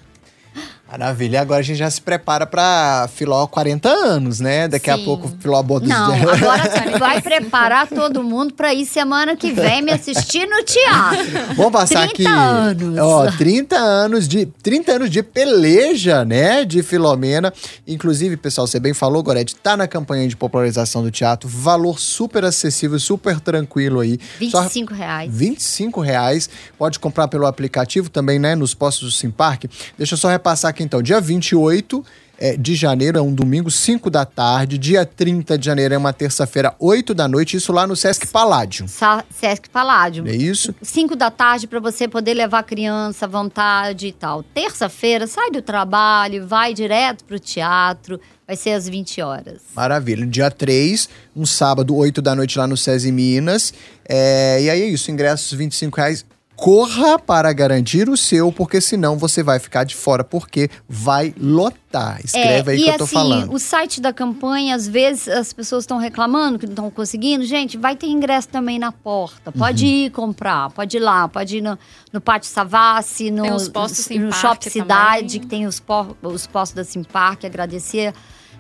Maravilha. 0.94 1.38
E 1.38 1.40
agora 1.40 1.60
a 1.60 1.64
gente 1.64 1.78
já 1.78 1.90
se 1.90 2.00
prepara 2.00 2.46
pra 2.46 3.10
Filó 3.16 3.48
40 3.48 3.90
anos, 3.90 4.40
né? 4.40 4.68
Daqui 4.68 4.92
a 4.92 4.98
Sim. 4.98 5.06
pouco 5.06 5.28
Filó 5.40 5.64
bota 5.64 5.86
os 5.86 5.90
Não, 5.90 6.14
agora 6.14 6.70
você 6.70 7.00
vai 7.00 7.20
preparar 7.24 7.88
todo 7.88 8.22
mundo 8.22 8.54
para 8.54 8.72
ir 8.76 8.86
semana 8.86 9.36
que 9.36 9.52
vem 9.52 9.82
me 9.82 9.92
assistir 9.92 10.46
no 10.46 10.64
teatro. 10.64 11.56
Vamos 11.56 11.72
passar 11.72 12.08
30 12.10 12.14
aqui. 12.14 12.26
anos. 12.28 13.00
Ó, 13.00 13.32
30 13.32 13.76
anos 13.76 14.28
de 14.28 14.46
30 14.46 14.92
anos 14.92 15.10
de 15.10 15.24
peleja, 15.24 16.24
né, 16.24 16.64
de 16.64 16.84
Filomena. 16.84 17.52
Inclusive, 17.88 18.38
pessoal, 18.38 18.68
você 18.68 18.80
bem 18.80 18.94
falou, 18.94 19.24
Gorete, 19.24 19.56
tá 19.56 19.76
na 19.76 19.88
campanha 19.88 20.28
de 20.28 20.38
popularização 20.38 21.02
do 21.02 21.10
teatro, 21.10 21.50
valor 21.50 22.00
super 22.00 22.46
acessível, 22.46 23.00
super 23.00 23.40
tranquilo 23.40 24.02
aí. 24.02 24.20
Só 24.52 24.62
25 24.62 24.94
reais. 24.94 25.32
25 25.34 26.02
reais. 26.02 26.50
Pode 26.78 27.00
comprar 27.00 27.28
pelo 27.28 27.48
aplicativo 27.48 28.12
também, 28.12 28.38
né? 28.38 28.54
Nos 28.54 28.76
postos 28.76 29.12
do 29.12 29.18
Simpark. 29.18 29.64
Deixa 29.98 30.14
eu 30.14 30.18
só 30.20 30.30
repassar 30.44 30.72
aqui 30.72 30.84
então. 30.84 31.02
Dia 31.02 31.22
28 31.22 32.06
é, 32.38 32.58
de 32.58 32.76
janeiro, 32.76 33.18
é 33.18 33.22
um 33.22 33.34
domingo, 33.34 33.72
5 33.72 34.10
da 34.10 34.26
tarde. 34.26 34.78
Dia 34.78 35.06
30 35.06 35.58
de 35.58 35.66
janeiro 35.66 35.94
é 35.94 35.98
uma 35.98 36.12
terça-feira, 36.12 36.76
8 36.78 37.14
da 37.14 37.26
noite. 37.26 37.56
Isso 37.56 37.72
lá 37.72 37.88
no 37.88 37.96
Sesc 37.96 38.28
Paládio. 38.28 38.88
Sa 38.90 39.24
Sesc 39.30 39.70
Paládio. 39.70 40.28
É 40.28 40.36
isso? 40.36 40.76
5 40.82 41.16
da 41.16 41.32
tarde 41.32 41.68
para 41.68 41.80
você 41.80 42.08
poder 42.08 42.34
levar 42.34 42.60
a 42.60 42.64
criança 42.64 43.26
à 43.26 43.30
vontade 43.30 44.08
e 44.08 44.12
tal. 44.12 44.44
Terça-feira, 44.44 45.26
sai 45.26 45.52
do 45.52 45.62
trabalho, 45.62 46.46
vai 46.46 46.74
direto 46.74 47.24
pro 47.24 47.40
teatro. 47.40 48.20
Vai 48.46 48.58
ser 48.58 48.72
às 48.72 48.90
20 48.90 49.22
horas. 49.22 49.62
Maravilha. 49.74 50.28
Dia 50.28 50.52
3, 50.52 51.08
um 51.34 51.46
sábado, 51.46 51.96
8 51.96 52.22
da 52.22 52.36
noite 52.36 52.58
lá 52.58 52.68
no 52.68 52.76
SESI 52.76 53.10
Minas. 53.10 53.74
É, 54.08 54.62
e 54.62 54.70
aí 54.70 54.82
é 54.82 54.86
isso, 54.88 55.10
ingressos 55.10 55.54
25 55.54 55.96
reais. 55.96 56.26
Corra 56.64 57.20
para 57.20 57.52
garantir 57.52 58.08
o 58.08 58.16
seu, 58.16 58.50
porque 58.50 58.80
senão 58.80 59.18
você 59.18 59.44
vai 59.44 59.60
ficar 59.60 59.84
de 59.84 59.98
fora, 59.98 60.24
porque 60.24 60.70
vai 60.88 61.36
lotar. 61.38 62.22
Escreve 62.24 62.72
aí 62.72 62.78
É, 62.78 62.80
e 62.80 62.84
que 62.86 62.90
eu 62.90 62.98
tô 63.00 63.04
assim, 63.04 63.14
falando. 63.16 63.54
o 63.54 63.60
site 63.60 64.00
da 64.00 64.14
campanha, 64.14 64.74
às 64.74 64.88
vezes 64.88 65.28
as 65.28 65.52
pessoas 65.52 65.84
estão 65.84 65.98
reclamando 65.98 66.58
que 66.58 66.66
não 66.66 66.72
estão 66.72 66.90
conseguindo. 66.90 67.44
Gente, 67.44 67.78
vai 67.78 67.98
ter 67.98 68.08
ingresso 68.08 68.48
também 68.48 68.80
na 68.80 68.94
porta. 68.94 69.52
Pode 69.52 69.84
Uhum. 69.84 69.92
ir 69.92 70.10
comprar, 70.12 70.70
pode 70.70 70.96
ir 70.96 71.02
lá, 71.02 71.28
pode 71.28 71.58
ir 71.58 71.62
no, 71.62 71.78
no 72.14 72.22
Pátio 72.22 72.50
Savassi, 72.50 73.30
no, 73.30 73.44
Tem 73.44 73.52
os 73.52 73.68
postos 73.68 74.08
no 74.08 74.32
Simpark 74.32 74.36
Shopping 74.40 74.70
Cidade, 74.70 75.22
também. 75.34 75.40
que 75.42 75.48
tem 75.48 75.68
os, 75.68 75.82
po- 75.82 76.16
os 76.24 76.48
postos 76.48 76.76
da 76.78 76.86
Simpark. 76.86 77.46
Agradecer 77.46 78.14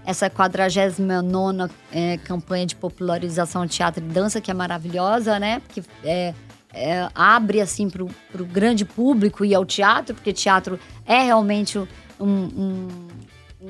essa 0.05 0.29
49 0.29 1.71
é, 1.89 2.17
campanha 2.17 2.65
de 2.65 2.75
popularização 2.75 3.65
de 3.65 3.71
teatro 3.77 4.03
e 4.03 4.07
dança, 4.09 4.41
que 4.41 4.51
é 4.51 4.53
maravilhosa, 4.53 5.39
né? 5.39 5.61
Porque 5.65 5.81
é, 6.03 6.33
é, 6.73 7.07
abre 7.13 7.61
assim 7.61 7.89
para 7.89 8.03
o 8.03 8.45
grande 8.45 8.83
público 8.83 9.45
e 9.45 9.53
ao 9.53 9.63
teatro, 9.63 10.15
porque 10.15 10.33
teatro 10.33 10.79
é 11.05 11.21
realmente 11.21 11.77
um, 11.77 11.87
um, 12.19 12.87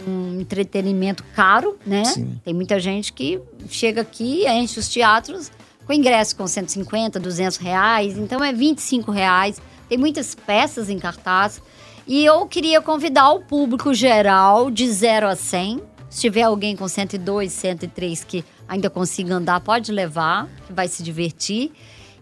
um 0.08 0.40
entretenimento 0.40 1.24
caro, 1.36 1.78
né? 1.86 2.06
Sim. 2.06 2.40
Tem 2.44 2.54
muita 2.54 2.80
gente 2.80 3.12
que 3.12 3.42
chega 3.68 4.02
aqui, 4.02 4.48
enche 4.48 4.80
os 4.80 4.88
teatros 4.88 5.52
com 5.86 5.94
ingresso 5.94 6.36
com 6.36 6.48
150, 6.48 7.20
200 7.20 7.58
reais, 7.58 8.18
então 8.18 8.44
é 8.44 8.54
25 8.54 9.12
reais. 9.12 9.62
Tem 9.90 9.98
muitas 9.98 10.34
peças 10.34 10.90
em 10.90 10.98
cartaz. 10.98 11.62
E 12.08 12.24
eu 12.26 12.46
queria 12.48 12.82
convidar 12.82 13.32
o 13.32 13.42
público 13.42 13.94
geral 13.94 14.72
de 14.72 14.90
0 14.90 15.28
a 15.28 15.36
100. 15.36 15.82
Se 16.10 16.22
tiver 16.22 16.44
alguém 16.44 16.76
com 16.76 16.88
102, 16.88 17.52
103 17.52 18.24
que 18.24 18.46
ainda 18.68 18.90
consiga 18.90 19.36
andar, 19.36 19.60
pode 19.62 19.92
levar, 19.92 20.48
que 20.66 20.74
vai 20.74 20.88
se 20.88 21.04
divertir. 21.04 21.72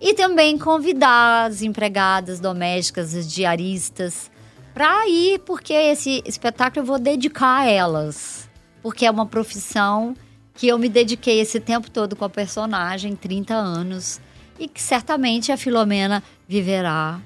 E 0.02 0.16
também 0.16 0.58
convidar 0.58 1.46
as 1.46 1.62
empregadas 1.62 2.40
domésticas, 2.40 3.14
as 3.14 3.32
diaristas, 3.32 4.32
para 4.74 5.08
ir, 5.08 5.40
porque 5.42 5.74
esse 5.74 6.24
espetáculo 6.26 6.82
eu 6.82 6.88
vou 6.88 6.98
dedicar 6.98 7.60
a 7.60 7.70
elas. 7.70 8.50
Porque 8.82 9.06
é 9.06 9.12
uma 9.12 9.28
profissão 9.28 10.16
que 10.56 10.68
eu 10.68 10.80
me 10.80 10.90
dediquei 10.90 11.40
esse 11.40 11.60
tempo 11.60 11.90
todo 11.92 12.16
com 12.16 12.26
a 12.26 12.30
personagem, 12.30 13.16
30 13.16 13.54
anos, 13.54 14.20
e 14.58 14.68
que 14.68 14.82
certamente 14.82 15.52
a 15.52 15.58
Filomena 15.58 16.24
viverá 16.48 17.22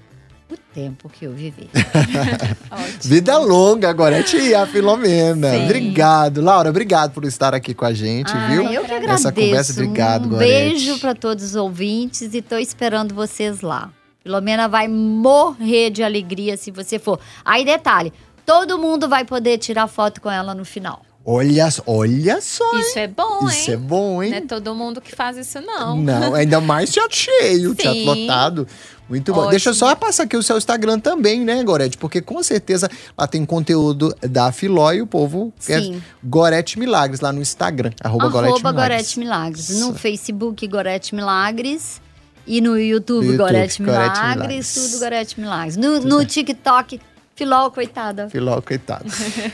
o 0.54 0.58
tempo 0.74 1.10
que 1.10 1.26
eu. 1.26 1.32
Ótimo. 2.72 3.00
Vida 3.02 3.38
longa, 3.38 3.92
Gorete 3.94 4.38
e 4.38 4.54
a 4.54 4.66
Filomena. 4.68 5.52
Sim. 5.52 5.66
Obrigado. 5.66 6.42
Laura, 6.42 6.70
obrigado 6.70 7.12
por 7.14 7.26
estar 7.26 7.54
aqui 7.54 7.74
com 7.74 7.86
a 7.86 7.94
gente, 7.94 8.32
Ah, 8.34 8.48
viu? 8.48 8.64
Eu 8.64 8.84
que 8.84 8.92
agradeço. 8.94 9.08
Nessa 9.08 9.32
conversa, 9.32 9.74
obrigado, 9.74 10.26
Um 10.28 10.30
Gorete. 10.30 10.52
beijo 10.52 11.00
para 11.00 11.16
todos 11.16 11.44
os 11.44 11.56
ouvintes 11.56 12.34
e 12.34 12.42
tô 12.42 12.58
esperando 12.58 13.14
vocês 13.16 13.62
lá. 13.62 13.92
Filomena 14.22 14.68
vai 14.68 14.88
morrer 14.88 15.90
de 15.90 16.04
alegria 16.04 16.58
se 16.58 16.72
você 16.72 16.98
for. 17.00 17.20
Aí, 17.44 17.64
detalhe: 17.66 18.12
todo 18.46 18.78
mundo 18.78 19.08
vai 19.10 19.24
poder 19.26 19.58
tirar 19.58 19.88
foto 19.88 20.20
com 20.22 20.30
ela 20.30 20.54
no 20.54 20.66
final. 20.66 21.02
Olha, 21.28 21.68
olha 21.88 22.40
só, 22.40 22.64
Isso 22.80 23.00
é 23.00 23.08
bom, 23.08 23.48
isso 23.50 23.72
é 23.72 23.74
hein? 23.74 23.80
bom, 23.80 24.22
hein? 24.22 24.30
Não 24.30 24.38
é 24.38 24.42
todo 24.42 24.76
mundo 24.76 25.02
que 25.02 25.16
faz 25.16 25.36
isso, 25.38 25.60
não. 25.60 25.98
Não, 25.98 26.36
ainda 26.36 26.62
mais 26.62 26.92
teatro 26.92 27.18
cheio, 27.18 27.70
Sim. 27.74 27.76
teatro 27.76 28.04
lotado. 28.04 28.68
Muito 29.10 29.32
bom. 29.34 29.40
Ótimo. 29.40 29.52
Deixa 29.52 29.70
eu 29.70 29.74
só 29.74 29.96
passar 29.96 30.24
aqui 30.24 30.38
o 30.38 30.44
seu 30.44 30.58
Instagram 30.58 31.00
também, 31.00 31.42
né, 31.42 31.64
Gorete? 31.64 31.98
Porque 31.98 32.22
com 32.22 32.42
certeza 32.44 32.90
lá 33.18 33.28
tem 33.28 33.44
conteúdo 33.46 34.16
da 34.22 34.52
Filó 34.52 34.92
e 34.94 35.02
o 35.02 35.08
povo 35.08 35.52
quer 35.66 35.82
Sim. 35.82 36.02
Gorete 36.24 36.78
Milagres 36.78 37.20
lá 37.20 37.32
no 37.32 37.42
Instagram. 37.42 37.92
Arroba, 38.04 38.30
Gorete 38.30 38.58
Milagres. 38.64 38.76
Gorete 38.84 39.20
Milagres. 39.20 39.70
No 39.80 39.90
Isso. 39.90 39.94
Facebook, 40.00 40.68
Gorete 40.68 41.16
Milagres. 41.16 42.02
E 42.48 42.62
no 42.62 42.78
YouTube, 42.80 43.26
YouTube, 43.26 43.38
Gorete 43.38 43.82
Gorete 43.82 43.82
Milagres, 43.82 44.36
Milagres. 44.38 44.74
tudo 44.74 45.00
Gorete 45.00 45.40
Milagres. 45.40 45.78
No, 45.78 46.00
no 46.02 46.24
TikTok, 46.26 47.02
Filó, 47.36 47.70
coitada. 47.72 48.30
Filó, 48.30 48.62
coitado. 48.62 49.06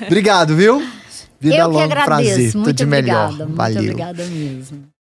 Obrigado, 0.06 0.56
viu? 0.56 0.82
Vida 1.42 1.56
eu 1.58 1.70
que 1.70 1.74
longa, 1.74 1.84
agradeço. 1.86 2.06
prazer. 2.06 2.56
Muito 2.56 2.68
Tudo 2.68 2.74
de 2.74 2.86
melhor. 2.86 3.26
obrigada. 3.26 3.46
Muito 3.46 3.58
Valeu. 3.58 3.82
obrigada 3.82 4.26
mesmo. 4.26 4.91